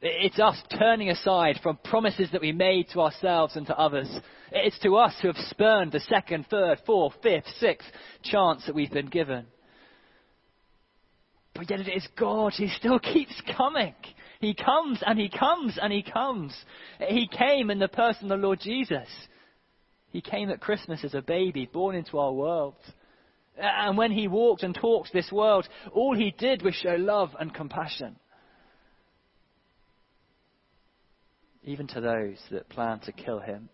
It's 0.00 0.38
us 0.38 0.60
turning 0.78 1.08
aside 1.08 1.60
from 1.62 1.78
promises 1.82 2.28
that 2.32 2.40
we 2.40 2.52
made 2.52 2.88
to 2.90 3.00
ourselves 3.00 3.56
and 3.56 3.66
to 3.68 3.78
others. 3.78 4.08
It's 4.52 4.78
to 4.80 4.96
us 4.96 5.14
who 5.20 5.28
have 5.28 5.46
spurned 5.48 5.92
the 5.92 6.00
second, 6.00 6.46
third, 6.50 6.80
fourth, 6.84 7.14
fifth, 7.22 7.46
sixth 7.58 7.88
chance 8.22 8.66
that 8.66 8.74
we've 8.74 8.90
been 8.90 9.08
given. 9.08 9.46
But 11.54 11.70
yet 11.70 11.80
it 11.80 11.88
is 11.88 12.06
God 12.18 12.52
who 12.58 12.68
still 12.68 12.98
keeps 12.98 13.40
coming. 13.56 13.94
He 14.40 14.54
comes 14.54 15.02
and 15.06 15.18
He 15.18 15.28
comes 15.28 15.78
and 15.80 15.92
He 15.92 16.02
comes. 16.02 16.54
He 17.08 17.28
came 17.28 17.70
in 17.70 17.78
the 17.78 17.88
person 17.88 18.30
of 18.30 18.40
the 18.40 18.46
Lord 18.46 18.60
Jesus. 18.60 19.08
He 20.10 20.20
came 20.20 20.50
at 20.50 20.60
Christmas 20.60 21.02
as 21.02 21.14
a 21.14 21.22
baby 21.22 21.68
born 21.72 21.96
into 21.96 22.18
our 22.18 22.32
world. 22.32 22.76
And 23.56 23.96
when 23.96 24.10
he 24.10 24.28
walked 24.28 24.62
and 24.62 24.74
talked 24.74 25.12
this 25.12 25.30
world, 25.30 25.68
all 25.92 26.14
he 26.14 26.32
did 26.32 26.62
was 26.62 26.74
show 26.74 26.96
love 26.96 27.30
and 27.38 27.54
compassion. 27.54 28.16
Even 31.64 31.86
to 31.88 32.00
those 32.00 32.36
that 32.50 32.68
planned 32.68 33.02
to 33.02 33.12
kill 33.12 33.40
him. 33.40 33.68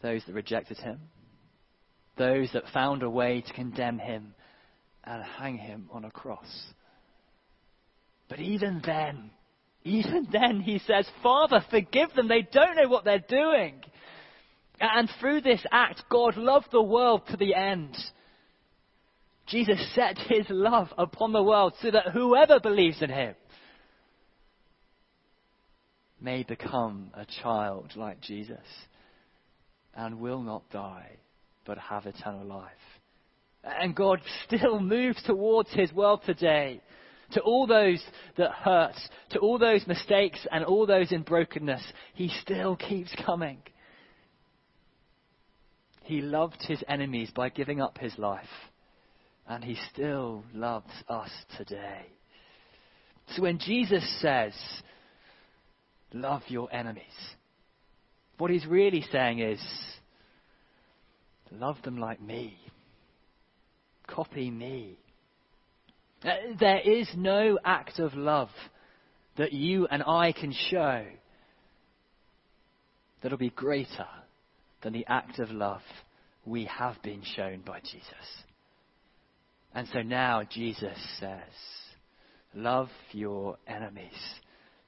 Those 0.00 0.22
that 0.26 0.34
rejected 0.34 0.78
him. 0.78 1.00
Those 2.16 2.50
that 2.52 2.68
found 2.72 3.02
a 3.02 3.10
way 3.10 3.42
to 3.46 3.52
condemn 3.52 3.98
him 3.98 4.34
and 5.04 5.22
hang 5.22 5.58
him 5.58 5.88
on 5.92 6.04
a 6.04 6.10
cross. 6.10 6.46
But 8.28 8.40
even 8.40 8.80
then, 8.84 9.30
even 9.84 10.28
then, 10.30 10.60
he 10.60 10.78
says, 10.80 11.08
Father, 11.22 11.64
forgive 11.70 12.12
them. 12.14 12.28
They 12.28 12.42
don't 12.42 12.76
know 12.76 12.88
what 12.88 13.04
they're 13.04 13.24
doing. 13.26 13.80
And 14.80 15.08
through 15.18 15.40
this 15.40 15.64
act, 15.72 16.02
God 16.10 16.36
loved 16.36 16.68
the 16.70 16.82
world 16.82 17.22
to 17.30 17.36
the 17.36 17.54
end. 17.54 17.96
Jesus 19.46 19.78
set 19.94 20.18
his 20.18 20.46
love 20.50 20.88
upon 20.98 21.32
the 21.32 21.42
world 21.42 21.72
so 21.80 21.90
that 21.90 22.08
whoever 22.12 22.60
believes 22.60 23.00
in 23.00 23.10
him 23.10 23.34
may 26.20 26.42
become 26.42 27.10
a 27.14 27.26
child 27.42 27.92
like 27.96 28.20
Jesus 28.20 28.58
and 29.94 30.20
will 30.20 30.42
not 30.42 30.68
die 30.70 31.16
but 31.64 31.78
have 31.78 32.06
eternal 32.06 32.46
life. 32.46 32.70
And 33.62 33.94
God 33.94 34.20
still 34.46 34.80
moves 34.80 35.22
towards 35.24 35.70
his 35.72 35.92
world 35.92 36.22
today. 36.24 36.80
To 37.32 37.40
all 37.42 37.66
those 37.66 38.02
that 38.38 38.52
hurt, 38.52 38.94
to 39.30 39.38
all 39.38 39.58
those 39.58 39.86
mistakes 39.86 40.46
and 40.50 40.64
all 40.64 40.86
those 40.86 41.12
in 41.12 41.22
brokenness, 41.22 41.82
he 42.14 42.30
still 42.40 42.74
keeps 42.74 43.14
coming. 43.26 43.58
He 46.04 46.22
loved 46.22 46.62
his 46.66 46.82
enemies 46.88 47.30
by 47.34 47.50
giving 47.50 47.82
up 47.82 47.98
his 47.98 48.16
life, 48.16 48.48
and 49.46 49.62
he 49.62 49.76
still 49.92 50.42
loves 50.54 50.90
us 51.06 51.30
today. 51.58 52.06
So 53.34 53.42
when 53.42 53.58
Jesus 53.58 54.02
says, 54.22 54.54
Love 56.12 56.42
your 56.48 56.72
enemies, 56.72 57.04
what 58.38 58.50
he's 58.50 58.66
really 58.66 59.04
saying 59.12 59.40
is, 59.40 59.60
Love 61.50 61.76
them 61.82 61.96
like 61.96 62.20
me. 62.20 62.58
Copy 64.06 64.50
me. 64.50 64.98
Uh, 66.22 66.28
there 66.58 66.80
is 66.80 67.08
no 67.16 67.58
act 67.64 67.98
of 67.98 68.14
love 68.14 68.50
that 69.36 69.52
you 69.52 69.86
and 69.86 70.02
I 70.02 70.32
can 70.32 70.52
show 70.70 71.04
that'll 73.22 73.38
be 73.38 73.50
greater 73.50 74.06
than 74.82 74.92
the 74.92 75.06
act 75.06 75.38
of 75.38 75.50
love 75.50 75.82
we 76.44 76.64
have 76.64 77.00
been 77.02 77.22
shown 77.36 77.60
by 77.64 77.80
Jesus. 77.80 78.42
And 79.74 79.86
so 79.92 80.02
now 80.02 80.42
Jesus 80.50 80.98
says, 81.20 81.38
Love 82.54 82.88
your 83.12 83.58
enemies, 83.66 84.18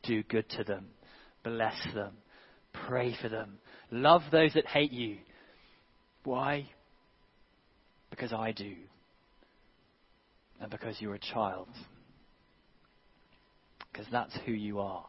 do 0.03 0.23
good 0.25 0.49
to 0.51 0.65
them, 0.65 0.87
bless 1.43 1.77
them, 1.95 2.13
pray 2.87 3.17
for 3.21 3.29
them, 3.29 3.59
love 3.91 4.23
those 4.31 4.55
that 4.55 4.67
hate 4.67 4.93
you. 4.93 5.19
Why? 6.25 6.69
Because 8.11 8.33
I 8.33 8.53
do 8.53 8.75
and 10.61 10.71
because 10.71 11.01
you're 11.01 11.15
a 11.15 11.19
child. 11.19 11.69
Because 13.91 14.07
that's 14.13 14.37
who 14.47 14.53
you 14.53 14.81
are. 14.81 15.07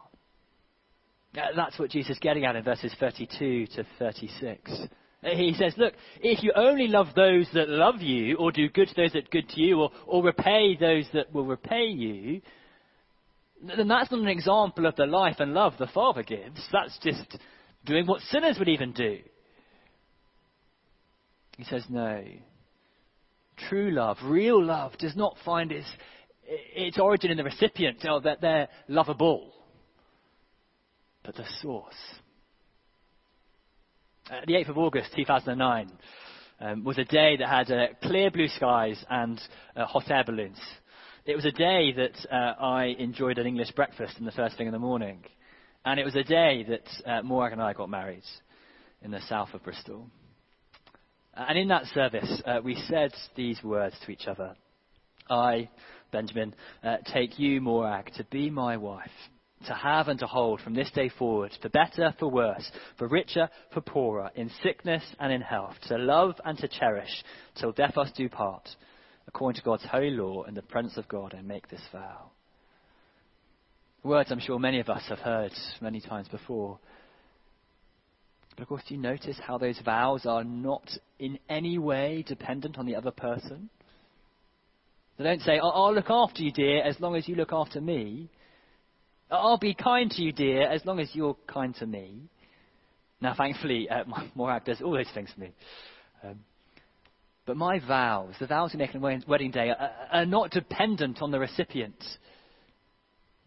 That's 1.33 1.77
what 1.77 1.91
Jesus 1.91 2.11
is 2.11 2.19
getting 2.19 2.45
at 2.45 2.55
in 2.55 2.63
verses 2.63 2.93
32 2.99 3.67
to 3.75 3.85
36. 3.99 4.71
He 5.23 5.53
says, 5.57 5.73
Look, 5.77 5.93
if 6.19 6.43
you 6.43 6.51
only 6.55 6.87
love 6.87 7.07
those 7.15 7.47
that 7.53 7.69
love 7.69 8.01
you, 8.01 8.37
or 8.37 8.51
do 8.51 8.67
good 8.69 8.87
to 8.87 8.95
those 8.95 9.13
that 9.13 9.29
good 9.29 9.47
to 9.49 9.61
you, 9.61 9.79
or, 9.79 9.91
or 10.07 10.23
repay 10.23 10.75
those 10.75 11.05
that 11.13 11.31
will 11.31 11.45
repay 11.45 11.85
you, 11.85 12.41
then 13.61 13.87
that's 13.87 14.11
not 14.11 14.21
an 14.21 14.27
example 14.27 14.85
of 14.85 14.95
the 14.95 15.05
life 15.05 15.35
and 15.39 15.53
love 15.53 15.73
the 15.77 15.87
Father 15.87 16.23
gives. 16.23 16.61
That's 16.71 16.97
just 17.03 17.37
doing 17.85 18.07
what 18.07 18.21
sinners 18.21 18.57
would 18.59 18.69
even 18.69 18.91
do. 18.91 19.19
He 21.57 21.63
says, 21.63 21.85
No. 21.89 22.23
True 23.69 23.91
love, 23.91 24.17
real 24.23 24.63
love, 24.63 24.97
does 24.97 25.15
not 25.15 25.35
find 25.45 25.71
its, 25.71 25.85
its 26.47 26.97
origin 26.97 27.29
in 27.29 27.37
the 27.37 27.43
recipient 27.43 28.03
or 28.09 28.19
that 28.21 28.41
they're 28.41 28.67
lovable, 28.87 29.53
but 31.23 31.35
the 31.35 31.45
source. 31.61 31.93
Uh, 34.31 34.39
the 34.47 34.53
8th 34.53 34.69
of 34.69 34.77
August 34.79 35.11
2009 35.15 35.91
um, 36.59 36.83
was 36.83 36.97
a 36.97 37.03
day 37.03 37.37
that 37.37 37.49
had 37.49 37.71
uh, 37.71 37.87
clear 38.01 38.31
blue 38.31 38.47
skies 38.47 39.03
and 39.09 39.39
uh, 39.75 39.85
hot 39.85 40.09
air 40.09 40.23
balloons. 40.23 40.59
It 41.23 41.35
was 41.35 41.45
a 41.45 41.51
day 41.51 41.93
that 41.93 42.33
uh, 42.35 42.59
I 42.59 42.95
enjoyed 42.97 43.37
an 43.37 43.45
English 43.45 43.71
breakfast 43.73 44.17
in 44.17 44.25
the 44.25 44.31
first 44.31 44.57
thing 44.57 44.65
in 44.65 44.73
the 44.73 44.79
morning. 44.79 45.23
And 45.85 45.99
it 45.99 46.03
was 46.03 46.15
a 46.15 46.23
day 46.23 46.65
that 46.67 47.09
uh, 47.11 47.21
Morag 47.21 47.53
and 47.53 47.61
I 47.61 47.73
got 47.73 47.89
married 47.89 48.23
in 49.03 49.11
the 49.11 49.21
south 49.29 49.53
of 49.53 49.63
Bristol. 49.63 50.07
Uh, 51.37 51.45
and 51.47 51.59
in 51.59 51.67
that 51.67 51.85
service, 51.93 52.41
uh, 52.47 52.61
we 52.63 52.75
said 52.87 53.11
these 53.35 53.61
words 53.63 53.95
to 54.03 54.11
each 54.11 54.25
other 54.25 54.55
I, 55.29 55.69
Benjamin, 56.11 56.55
uh, 56.83 56.97
take 57.13 57.37
you, 57.37 57.61
Morag, 57.61 58.11
to 58.15 58.23
be 58.25 58.49
my 58.49 58.77
wife, 58.77 59.11
to 59.67 59.75
have 59.75 60.07
and 60.07 60.19
to 60.21 60.25
hold 60.25 60.59
from 60.61 60.73
this 60.73 60.89
day 60.89 61.09
forward, 61.09 61.51
for 61.61 61.69
better, 61.69 62.15
for 62.17 62.29
worse, 62.29 62.69
for 62.97 63.07
richer, 63.07 63.47
for 63.75 63.81
poorer, 63.81 64.31
in 64.33 64.49
sickness 64.63 65.03
and 65.19 65.31
in 65.31 65.41
health, 65.41 65.75
to 65.87 65.99
love 65.99 66.33
and 66.43 66.57
to 66.57 66.67
cherish, 66.67 67.23
till 67.59 67.71
death 67.71 67.95
us 67.95 68.11
do 68.17 68.27
part, 68.27 68.67
according 69.27 69.59
to 69.59 69.65
God's 69.65 69.85
holy 69.85 70.11
law, 70.11 70.43
and 70.43 70.55
the 70.55 70.61
presence 70.61 70.97
of 70.97 71.07
God, 71.07 71.33
and 71.33 71.47
make 71.47 71.69
this 71.69 71.81
vow. 71.91 72.31
Words 74.03 74.31
I'm 74.31 74.39
sure 74.39 74.57
many 74.57 74.79
of 74.79 74.89
us 74.89 75.03
have 75.09 75.19
heard 75.19 75.51
many 75.79 76.01
times 76.01 76.27
before. 76.27 76.79
But 78.55 78.63
of 78.63 78.67
course, 78.67 78.83
do 78.87 78.95
you 78.95 79.01
notice 79.01 79.37
how 79.45 79.57
those 79.57 79.79
vows 79.85 80.25
are 80.25 80.43
not 80.43 80.89
in 81.19 81.39
any 81.49 81.77
way 81.77 82.23
dependent 82.27 82.77
on 82.77 82.85
the 82.85 82.95
other 82.95 83.11
person? 83.11 83.69
They 85.17 85.23
don't 85.23 85.41
say, 85.41 85.59
I'll, 85.59 85.71
I'll 85.71 85.93
look 85.93 86.09
after 86.09 86.41
you, 86.41 86.51
dear, 86.51 86.81
as 86.83 86.99
long 86.99 87.15
as 87.15 87.27
you 87.27 87.35
look 87.35 87.53
after 87.53 87.79
me. 87.79 88.29
I'll 89.29 89.57
be 89.57 89.73
kind 89.73 90.09
to 90.11 90.21
you, 90.21 90.33
dear, 90.33 90.63
as 90.63 90.83
long 90.83 90.99
as 90.99 91.09
you're 91.13 91.37
kind 91.47 91.73
to 91.75 91.85
me. 91.85 92.23
Now, 93.21 93.35
thankfully, 93.35 93.87
uh, 93.89 94.03
Morag 94.35 94.65
does 94.65 94.81
all 94.81 94.93
those 94.93 95.11
things 95.13 95.29
for 95.33 95.41
me. 95.41 95.51
Um, 96.23 96.39
but 97.45 97.57
my 97.57 97.79
vows, 97.79 98.35
the 98.39 98.47
vows 98.47 98.71
we 98.73 98.79
make 98.79 98.93
on 98.93 99.23
wedding 99.27 99.51
day, 99.51 99.69
are, 99.69 99.91
are 100.11 100.25
not 100.25 100.51
dependent 100.51 101.21
on 101.21 101.31
the 101.31 101.39
recipient. 101.39 102.03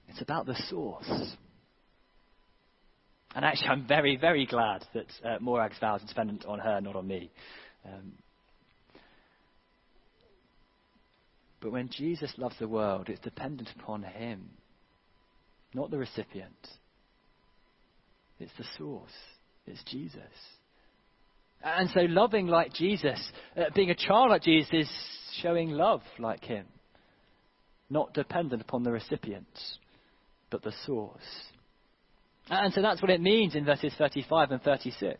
It's 0.09 0.21
about 0.21 0.47
the 0.47 0.57
source. 0.69 1.09
And 3.35 3.45
actually, 3.45 3.69
I'm 3.69 3.87
very, 3.87 4.17
very 4.17 4.47
glad 4.47 4.85
that 4.95 5.07
uh, 5.25 5.39
Morag's 5.41 5.79
vows 5.81 6.03
are 6.03 6.07
dependent 6.07 6.45
on 6.45 6.59
her, 6.61 6.81
not 6.81 6.97
on 6.97 7.07
me. 7.07 7.31
Um, 7.85 8.13
but 11.61 11.73
when 11.73 11.89
Jesus 11.89 12.33
loves 12.37 12.57
the 12.59 12.69
world, 12.69 13.09
it's 13.09 13.21
dependent 13.21 13.71
upon 13.79 14.03
him, 14.03 14.51
not 15.73 15.91
the 15.91 15.99
recipient. 15.99 16.69
It's 18.39 18.53
the 18.59 18.65
source. 18.77 19.11
It's 19.67 19.83
Jesus. 19.85 20.21
And 21.65 21.89
so, 21.91 22.01
loving 22.01 22.47
like 22.47 22.75
Jesus, 22.75 23.19
uh, 23.57 23.63
being 23.75 23.91
a 23.91 23.95
child 23.95 24.31
like 24.31 24.43
Jesus, 24.43 24.71
is 24.73 24.91
showing 25.41 25.71
love 25.71 26.03
like 26.19 26.45
him, 26.45 26.67
not 27.89 28.13
dependent 28.13 28.61
upon 28.61 28.83
the 28.83 28.93
recipient, 28.93 29.47
but 30.51 30.63
the 30.63 30.75
source. 30.85 31.23
And 32.51 32.73
so 32.75 32.83
that's 32.83 33.01
what 33.01 33.11
it 33.11 33.23
means 33.23 33.55
in 33.55 33.65
verses 33.65 33.95
35 33.97 34.51
and 34.51 34.63
36. 34.63 35.19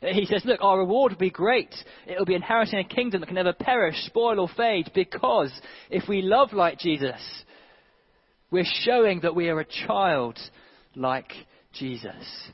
He 0.00 0.26
says, 0.26 0.42
Look, 0.44 0.58
our 0.60 0.80
reward 0.80 1.12
will 1.12 1.18
be 1.18 1.30
great. 1.30 1.72
It 2.08 2.18
will 2.18 2.26
be 2.26 2.34
inheriting 2.34 2.80
a 2.80 2.84
kingdom 2.84 3.20
that 3.20 3.28
can 3.28 3.36
never 3.36 3.52
perish, 3.52 3.94
spoil, 4.06 4.40
or 4.40 4.48
fade, 4.56 4.90
because 4.94 5.52
if 5.90 6.08
we 6.08 6.22
love 6.22 6.52
like 6.52 6.80
Jesus, 6.80 7.20
we're 8.50 8.64
showing 8.64 9.20
that 9.20 9.36
we 9.36 9.48
are 9.48 9.60
a 9.60 9.86
child 9.86 10.38
like 10.96 11.30
Jesus. 11.72 12.50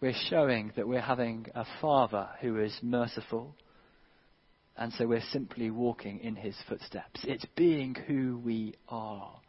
We're 0.00 0.14
showing 0.30 0.72
that 0.76 0.86
we're 0.86 1.00
having 1.00 1.46
a 1.54 1.64
Father 1.80 2.28
who 2.40 2.60
is 2.60 2.78
merciful, 2.82 3.56
and 4.76 4.92
so 4.92 5.08
we're 5.08 5.22
simply 5.32 5.70
walking 5.70 6.20
in 6.20 6.36
his 6.36 6.54
footsteps. 6.68 7.20
It's 7.24 7.44
being 7.56 7.96
who 8.06 8.40
we 8.44 8.74
are. 8.88 9.40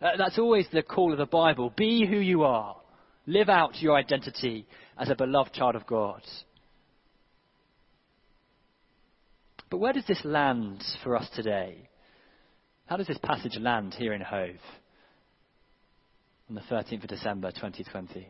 That's 0.00 0.38
always 0.38 0.66
the 0.72 0.82
call 0.82 1.12
of 1.12 1.18
the 1.18 1.26
Bible. 1.26 1.72
Be 1.76 2.04
who 2.04 2.16
you 2.16 2.42
are. 2.42 2.76
Live 3.26 3.48
out 3.48 3.80
your 3.80 3.94
identity 3.94 4.66
as 4.98 5.08
a 5.08 5.14
beloved 5.14 5.52
child 5.52 5.76
of 5.76 5.86
God. 5.86 6.22
But 9.70 9.78
where 9.78 9.92
does 9.92 10.06
this 10.06 10.24
land 10.24 10.82
for 11.04 11.14
us 11.14 11.28
today? 11.36 11.88
How 12.86 12.96
does 12.96 13.06
this 13.06 13.20
passage 13.22 13.56
land 13.56 13.94
here 13.94 14.14
in 14.14 14.20
Hove 14.20 14.56
on 16.48 16.56
the 16.56 16.60
13th 16.62 17.04
of 17.04 17.08
December 17.08 17.52
2020? 17.52 18.26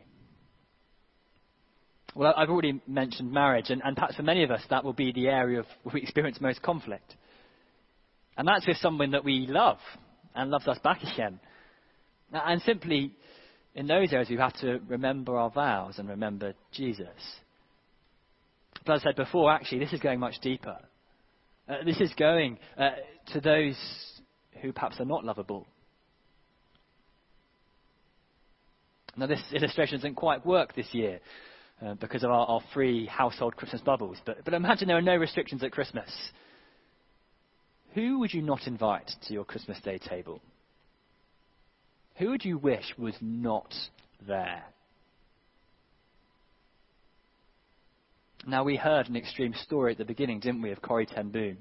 Well, 2.13 2.33
I've 2.35 2.49
already 2.49 2.81
mentioned 2.87 3.31
marriage, 3.31 3.69
and, 3.69 3.81
and 3.83 3.95
perhaps 3.95 4.15
for 4.15 4.23
many 4.23 4.43
of 4.43 4.51
us 4.51 4.61
that 4.69 4.83
will 4.83 4.93
be 4.93 5.11
the 5.11 5.27
area 5.27 5.59
of 5.59 5.65
where 5.83 5.93
we 5.93 6.01
experience 6.01 6.41
most 6.41 6.61
conflict. 6.61 7.15
And 8.37 8.47
that's 8.47 8.67
with 8.67 8.77
someone 8.77 9.11
that 9.11 9.23
we 9.23 9.47
love 9.47 9.77
and 10.35 10.51
loves 10.51 10.67
us 10.67 10.77
back 10.83 11.01
again. 11.03 11.39
And 12.33 12.61
simply, 12.63 13.13
in 13.75 13.87
those 13.87 14.11
areas, 14.11 14.29
we 14.29 14.37
have 14.37 14.55
to 14.59 14.79
remember 14.87 15.37
our 15.37 15.49
vows 15.49 15.99
and 15.99 16.09
remember 16.09 16.53
Jesus. 16.73 17.07
But 18.85 18.95
as 18.95 19.01
I 19.01 19.09
said 19.09 19.15
before, 19.15 19.51
actually, 19.51 19.79
this 19.79 19.93
is 19.93 19.99
going 19.99 20.19
much 20.19 20.39
deeper. 20.41 20.77
Uh, 21.69 21.75
this 21.85 21.99
is 22.01 22.13
going 22.17 22.57
uh, 22.77 22.91
to 23.33 23.41
those 23.41 23.77
who 24.61 24.73
perhaps 24.73 24.99
are 24.99 25.05
not 25.05 25.23
lovable. 25.23 25.67
Now, 29.15 29.27
this 29.27 29.41
illustration 29.53 29.97
doesn't 29.97 30.15
quite 30.15 30.45
work 30.45 30.73
this 30.75 30.87
year 30.93 31.19
uh, 31.85 31.95
because 31.95 32.23
of 32.23 32.31
our, 32.31 32.45
our, 32.45 32.61
free 32.73 33.05
household 33.07 33.55
Christmas 33.55 33.81
bubbles. 33.81 34.17
But, 34.25 34.43
but 34.45 34.53
imagine 34.53 34.87
there 34.87 34.97
are 34.97 35.01
no 35.01 35.15
restrictions 35.15 35.63
at 35.63 35.71
Christmas. 35.71 36.09
Who 37.95 38.19
would 38.19 38.33
you 38.33 38.41
not 38.41 38.67
invite 38.67 39.11
to 39.27 39.33
your 39.33 39.43
Christmas 39.43 39.79
Day 39.81 39.97
table? 39.97 40.41
Who 42.17 42.29
would 42.29 42.45
you 42.45 42.57
wish 42.57 42.85
was 42.97 43.15
not 43.19 43.73
there? 44.27 44.63
Now, 48.47 48.63
we 48.63 48.75
heard 48.75 49.07
an 49.07 49.15
extreme 49.15 49.53
story 49.53 49.91
at 49.91 49.97
the 49.97 50.05
beginning, 50.05 50.39
didn't 50.39 50.61
we, 50.61 50.71
of 50.71 50.81
Corrie 50.81 51.05
Ten 51.05 51.29
Boom? 51.29 51.57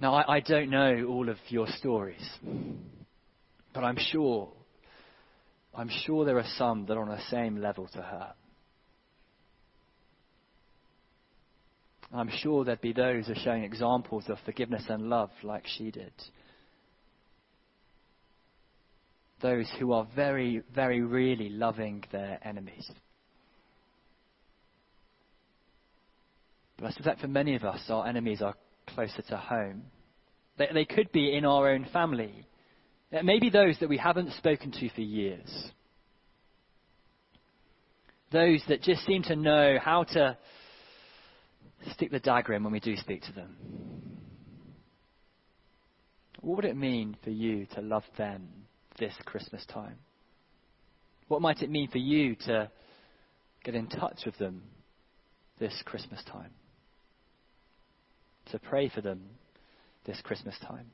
Now, 0.00 0.14
I, 0.14 0.36
I 0.36 0.40
don't 0.40 0.70
know 0.70 1.06
all 1.08 1.28
of 1.28 1.36
your 1.48 1.66
stories, 1.78 2.26
but 3.72 3.84
I'm 3.84 3.98
sure, 3.98 4.50
I'm 5.76 5.90
sure 6.04 6.24
there 6.24 6.38
are 6.38 6.46
some 6.56 6.86
that 6.86 6.96
are 6.96 7.02
on 7.02 7.08
the 7.08 7.30
same 7.30 7.56
level 7.56 7.88
to 7.88 8.02
her. 8.02 8.34
I'm 12.12 12.30
sure 12.30 12.64
there'd 12.64 12.80
be 12.80 12.92
those 12.92 13.26
who 13.26 13.32
are 13.32 13.36
showing 13.36 13.64
examples 13.64 14.24
of 14.28 14.38
forgiveness 14.44 14.84
and 14.88 15.10
love 15.10 15.30
like 15.42 15.64
she 15.66 15.90
did. 15.90 16.12
Those 19.42 19.68
who 19.80 19.92
are 19.92 20.06
very, 20.14 20.62
very 20.72 21.00
really 21.00 21.48
loving 21.48 22.04
their 22.12 22.38
enemies. 22.42 22.88
But 26.76 26.86
I 26.86 26.90
suspect 26.92 27.20
for 27.20 27.28
many 27.28 27.56
of 27.56 27.64
us, 27.64 27.80
our 27.88 28.06
enemies 28.06 28.42
are 28.42 28.54
closer 28.86 29.22
to 29.22 29.36
home. 29.36 29.82
They, 30.56 30.68
they 30.72 30.84
could 30.84 31.10
be 31.10 31.36
in 31.36 31.44
our 31.44 31.70
own 31.70 31.86
family. 31.92 32.46
Maybe 33.22 33.50
those 33.50 33.78
that 33.78 33.88
we 33.88 33.98
haven't 33.98 34.32
spoken 34.32 34.72
to 34.72 34.88
for 34.90 35.00
years. 35.00 35.70
Those 38.32 38.62
that 38.68 38.82
just 38.82 39.06
seem 39.06 39.22
to 39.24 39.36
know 39.36 39.78
how 39.80 40.04
to 40.04 40.36
stick 41.92 42.10
the 42.10 42.18
dagger 42.18 42.54
in 42.54 42.64
when 42.64 42.72
we 42.72 42.80
do 42.80 42.96
speak 42.96 43.22
to 43.22 43.32
them. 43.32 43.56
What 46.40 46.56
would 46.56 46.64
it 46.64 46.76
mean 46.76 47.16
for 47.22 47.30
you 47.30 47.66
to 47.74 47.80
love 47.80 48.02
them 48.18 48.48
this 48.98 49.14
Christmas 49.24 49.64
time? 49.66 49.96
What 51.28 51.40
might 51.40 51.62
it 51.62 51.70
mean 51.70 51.88
for 51.88 51.98
you 51.98 52.34
to 52.46 52.70
get 53.62 53.74
in 53.74 53.86
touch 53.86 54.22
with 54.26 54.36
them 54.38 54.62
this 55.58 55.82
Christmas 55.84 56.22
time? 56.24 56.50
To 58.50 58.58
pray 58.58 58.88
for 58.88 59.00
them 59.00 59.22
this 60.04 60.20
Christmas 60.22 60.56
time? 60.66 60.90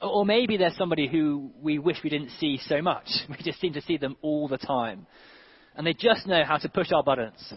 Or 0.00 0.26
maybe 0.26 0.56
there's 0.56 0.76
somebody 0.76 1.08
who 1.08 1.50
we 1.62 1.78
wish 1.78 1.98
we 2.02 2.10
didn't 2.10 2.30
see 2.38 2.58
so 2.66 2.82
much. 2.82 3.08
We 3.28 3.36
just 3.42 3.60
seem 3.60 3.72
to 3.74 3.82
see 3.82 3.96
them 3.96 4.16
all 4.22 4.48
the 4.48 4.58
time. 4.58 5.06
And 5.76 5.86
they 5.86 5.94
just 5.94 6.26
know 6.26 6.44
how 6.44 6.58
to 6.58 6.68
push 6.68 6.92
our 6.92 7.02
buttons. 7.02 7.54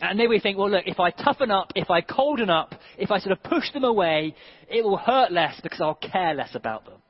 And 0.00 0.18
then 0.18 0.28
we 0.28 0.38
think, 0.38 0.56
well, 0.56 0.70
look, 0.70 0.84
if 0.86 1.00
I 1.00 1.10
toughen 1.10 1.50
up, 1.50 1.72
if 1.74 1.90
I 1.90 2.00
colden 2.00 2.50
up, 2.50 2.74
if 2.96 3.10
I 3.10 3.18
sort 3.18 3.32
of 3.32 3.42
push 3.42 3.72
them 3.72 3.84
away, 3.84 4.34
it 4.70 4.84
will 4.84 4.96
hurt 4.96 5.32
less 5.32 5.60
because 5.60 5.80
I'll 5.80 5.94
care 5.94 6.34
less 6.34 6.54
about 6.54 6.84
them. 6.84 7.02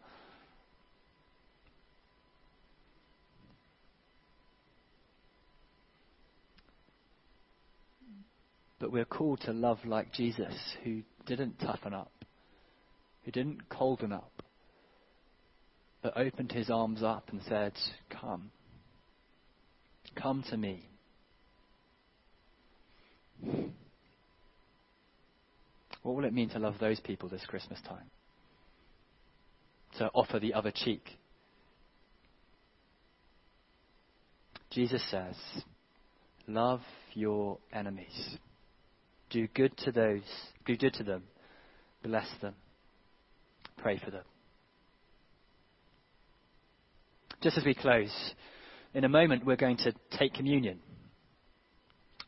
But 8.81 8.93
we're 8.93 9.05
called 9.05 9.41
to 9.43 9.53
love 9.53 9.79
like 9.85 10.13
Jesus, 10.13 10.55
who 10.85 11.03
didn't 11.27 11.59
toughen 11.59 11.93
up, 11.93 12.13
who 13.25 13.31
didn't 13.31 13.69
colden 13.69 14.13
up, 14.13 14.43
but 16.03 16.17
opened 16.17 16.53
his 16.53 16.71
arms 16.71 17.03
up 17.03 17.29
and 17.31 17.41
said, 17.49 17.73
Come. 18.09 18.51
Come 20.15 20.45
to 20.51 20.57
me. 20.57 20.89
What 26.03 26.17
will 26.17 26.25
it 26.25 26.33
mean 26.33 26.49
to 26.51 26.59
love 26.59 26.77
those 26.81 27.01
people 27.01 27.29
this 27.29 27.45
Christmas 27.47 27.81
time? 27.87 28.11
To 29.99 30.11
offer 30.15 30.39
the 30.39 30.55
other 30.55 30.73
cheek. 30.75 31.03
Jesus 34.71 35.03
says, 35.11 35.35
Love 36.47 36.81
your 37.13 37.59
enemies. 37.73 38.39
Do 39.31 39.47
good 39.49 39.77
to 39.79 39.93
those, 39.93 40.23
do 40.65 40.77
good 40.77 40.95
to 40.95 41.05
them, 41.05 41.25
bless 42.03 42.29
them, 42.41 42.55
pray 43.79 44.01
for 44.05 44.11
them. 44.11 44.25
Just 47.41 47.57
as 47.57 47.65
we 47.65 47.75
close, 47.75 48.13
in 48.95 49.05
a 49.05 49.09
moment 49.09 49.47
we're 49.47 49.57
going 49.57 49.77
to 49.79 49.93
take 50.19 50.35
communion 50.35 50.81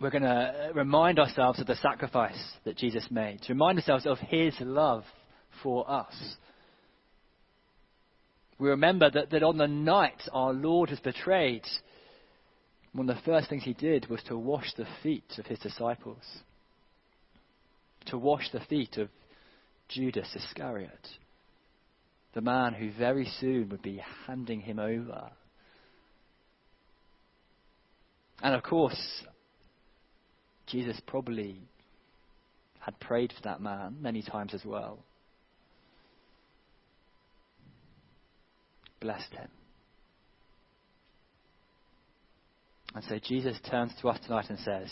we're 0.01 0.11
going 0.11 0.23
to 0.23 0.71
remind 0.75 1.19
ourselves 1.19 1.61
of 1.61 1.67
the 1.67 1.77
sacrifice 1.77 2.41
that 2.65 2.77
Jesus 2.77 3.07
made, 3.11 3.43
to 3.43 3.53
remind 3.53 3.79
ourselves 3.79 4.07
of 4.07 4.19
his 4.19 4.55
love 4.61 5.05
for 5.63 5.89
us. 5.91 6.15
We 8.59 8.71
remember 8.71 9.11
that, 9.11 9.31
that 9.31 9.43
on 9.43 9.59
the 9.59 9.69
night 9.69 10.23
our 10.33 10.55
Lord 10.55 10.91
was 10.91 11.01
betrayed, 11.01 11.65
one 12.93 13.09
of 13.09 13.17
the 13.17 13.23
first 13.23 13.51
things 13.51 13.63
he 13.63 13.75
did 13.75 14.09
was 14.09 14.23
to 14.25 14.39
wash 14.39 14.73
the 14.77 14.87
feet 15.03 15.33
of 15.39 15.47
his 15.47 15.59
disciples, 15.59 16.25
to 18.07 18.17
wash 18.17 18.51
the 18.53 18.61
feet 18.61 18.97
of 18.97 19.09
Judas 19.89 20.29
Iscariot, 20.35 21.09
the 22.35 22.41
man 22.41 22.75
who 22.75 22.91
very 22.93 23.27
soon 23.41 23.69
would 23.71 23.83
be 23.83 24.03
handing 24.27 24.61
him 24.61 24.79
over. 24.79 25.31
And 28.43 28.55
of 28.55 28.63
course, 28.63 29.25
Jesus 30.67 31.01
probably 31.07 31.61
had 32.79 32.99
prayed 33.01 33.33
for 33.33 33.43
that 33.43 33.61
man 33.61 33.97
many 34.01 34.23
times 34.23 34.55
as 34.55 34.65
well. 34.65 34.99
Blessed 39.01 39.33
him. 39.33 39.49
And 42.95 43.05
so 43.05 43.19
Jesus 43.23 43.59
turns 43.71 43.93
to 44.01 44.09
us 44.09 44.19
tonight 44.25 44.47
and 44.49 44.59
says, 44.59 44.91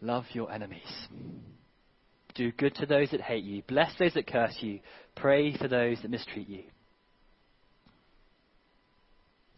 Love 0.00 0.24
your 0.32 0.52
enemies. 0.52 1.08
Do 2.36 2.52
good 2.52 2.74
to 2.76 2.86
those 2.86 3.10
that 3.10 3.20
hate 3.22 3.44
you. 3.44 3.62
Bless 3.66 3.92
those 3.98 4.14
that 4.14 4.26
curse 4.26 4.56
you. 4.60 4.80
Pray 5.14 5.56
for 5.56 5.68
those 5.68 6.00
that 6.02 6.10
mistreat 6.10 6.48
you. 6.48 6.64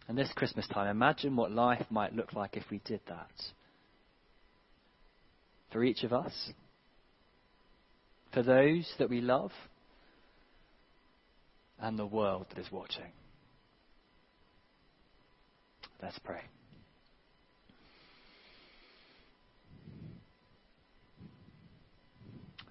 And 0.07 0.17
this 0.17 0.33
Christmas 0.35 0.67
time, 0.69 0.89
imagine 0.89 1.37
what 1.37 1.51
life 1.51 1.85
might 1.91 2.15
look 2.15 2.33
like 2.33 2.57
if 2.57 2.65
we 2.71 2.81
did 2.85 3.01
that 3.09 3.31
for 5.71 5.85
each 5.85 6.03
of 6.03 6.13
us, 6.13 6.51
for 8.33 8.43
those 8.43 8.91
that 8.99 9.11
we 9.11 9.21
love, 9.21 9.53
and 11.81 11.99
the 11.99 12.07
world 12.07 12.47
that 12.49 12.59
is 12.59 12.73
watching. 12.73 13.13
Let's 16.03 16.19
pray. 16.21 16.41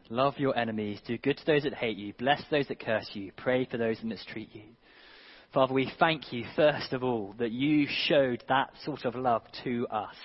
Love 0.10 0.38
your 0.38 0.58
enemies, 0.58 1.00
do 1.06 1.18
good 1.18 1.38
to 1.38 1.46
those 1.46 1.64
that 1.64 1.74
hate 1.74 1.98
you, 1.98 2.14
bless 2.14 2.42
those 2.50 2.68
that 2.68 2.80
curse 2.80 3.10
you, 3.14 3.32
pray 3.36 3.66
for 3.66 3.78
those 3.78 3.98
that 3.98 4.06
mistreat 4.06 4.50
you. 4.54 4.64
Father, 5.54 5.74
we 5.74 5.92
thank 6.00 6.32
you, 6.32 6.46
first 6.56 6.94
of 6.94 7.04
all, 7.04 7.34
that 7.40 7.52
you 7.52 7.88
showed 8.06 8.44
that 8.48 8.70
sort 8.84 9.06
of 9.06 9.16
love 9.16 9.44
to 9.64 9.88
us. 9.88 10.16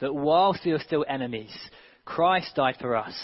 That 0.00 0.14
whilst 0.14 0.64
we 0.64 0.72
were 0.72 0.78
still 0.78 1.04
enemies, 1.08 1.56
Christ 2.04 2.54
died 2.54 2.76
for 2.80 2.96
us 2.96 3.14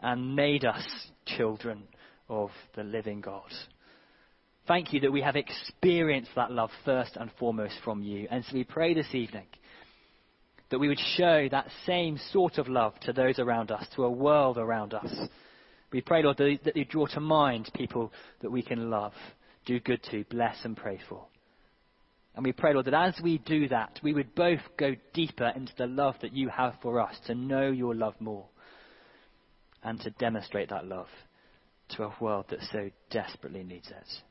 and 0.00 0.34
made 0.36 0.64
us 0.64 0.84
children 1.26 1.84
of 2.28 2.50
the 2.74 2.84
living 2.84 3.20
God. 3.20 3.50
Thank 4.66 4.92
you 4.92 5.00
that 5.00 5.12
we 5.12 5.22
have 5.22 5.36
experienced 5.36 6.30
that 6.36 6.52
love 6.52 6.70
first 6.84 7.16
and 7.16 7.30
foremost 7.38 7.74
from 7.82 8.02
you. 8.02 8.28
And 8.30 8.44
so 8.44 8.54
we 8.54 8.64
pray 8.64 8.94
this 8.94 9.14
evening 9.14 9.46
that 10.70 10.78
we 10.78 10.88
would 10.88 11.00
show 11.16 11.48
that 11.50 11.68
same 11.84 12.18
sort 12.32 12.58
of 12.58 12.68
love 12.68 12.98
to 13.00 13.12
those 13.12 13.38
around 13.38 13.70
us, 13.70 13.86
to 13.96 14.04
a 14.04 14.10
world 14.10 14.56
around 14.56 14.94
us. 14.94 15.12
We 15.92 16.00
pray, 16.00 16.22
Lord, 16.22 16.36
that 16.38 16.76
you 16.76 16.84
draw 16.84 17.06
to 17.08 17.20
mind 17.20 17.70
people 17.74 18.12
that 18.42 18.50
we 18.50 18.62
can 18.62 18.90
love, 18.90 19.12
do 19.66 19.80
good 19.80 20.02
to, 20.10 20.24
bless 20.30 20.64
and 20.64 20.76
pray 20.76 21.00
for. 21.08 21.26
And 22.36 22.44
we 22.44 22.52
pray, 22.52 22.72
Lord, 22.72 22.86
that 22.86 22.94
as 22.94 23.20
we 23.22 23.38
do 23.38 23.68
that, 23.68 23.98
we 24.02 24.14
would 24.14 24.34
both 24.36 24.60
go 24.78 24.94
deeper 25.12 25.52
into 25.54 25.72
the 25.76 25.88
love 25.88 26.14
that 26.22 26.32
you 26.32 26.48
have 26.48 26.74
for 26.80 27.00
us, 27.00 27.16
to 27.26 27.34
know 27.34 27.70
your 27.70 27.94
love 27.94 28.14
more, 28.20 28.46
and 29.82 30.00
to 30.00 30.10
demonstrate 30.10 30.70
that 30.70 30.86
love 30.86 31.08
to 31.96 32.04
a 32.04 32.14
world 32.20 32.46
that 32.50 32.60
so 32.72 32.90
desperately 33.10 33.64
needs 33.64 33.88
it. 33.88 34.22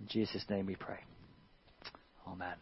In 0.00 0.08
Jesus' 0.08 0.44
name 0.50 0.66
we 0.66 0.74
pray. 0.74 0.98
Amen. 2.26 2.56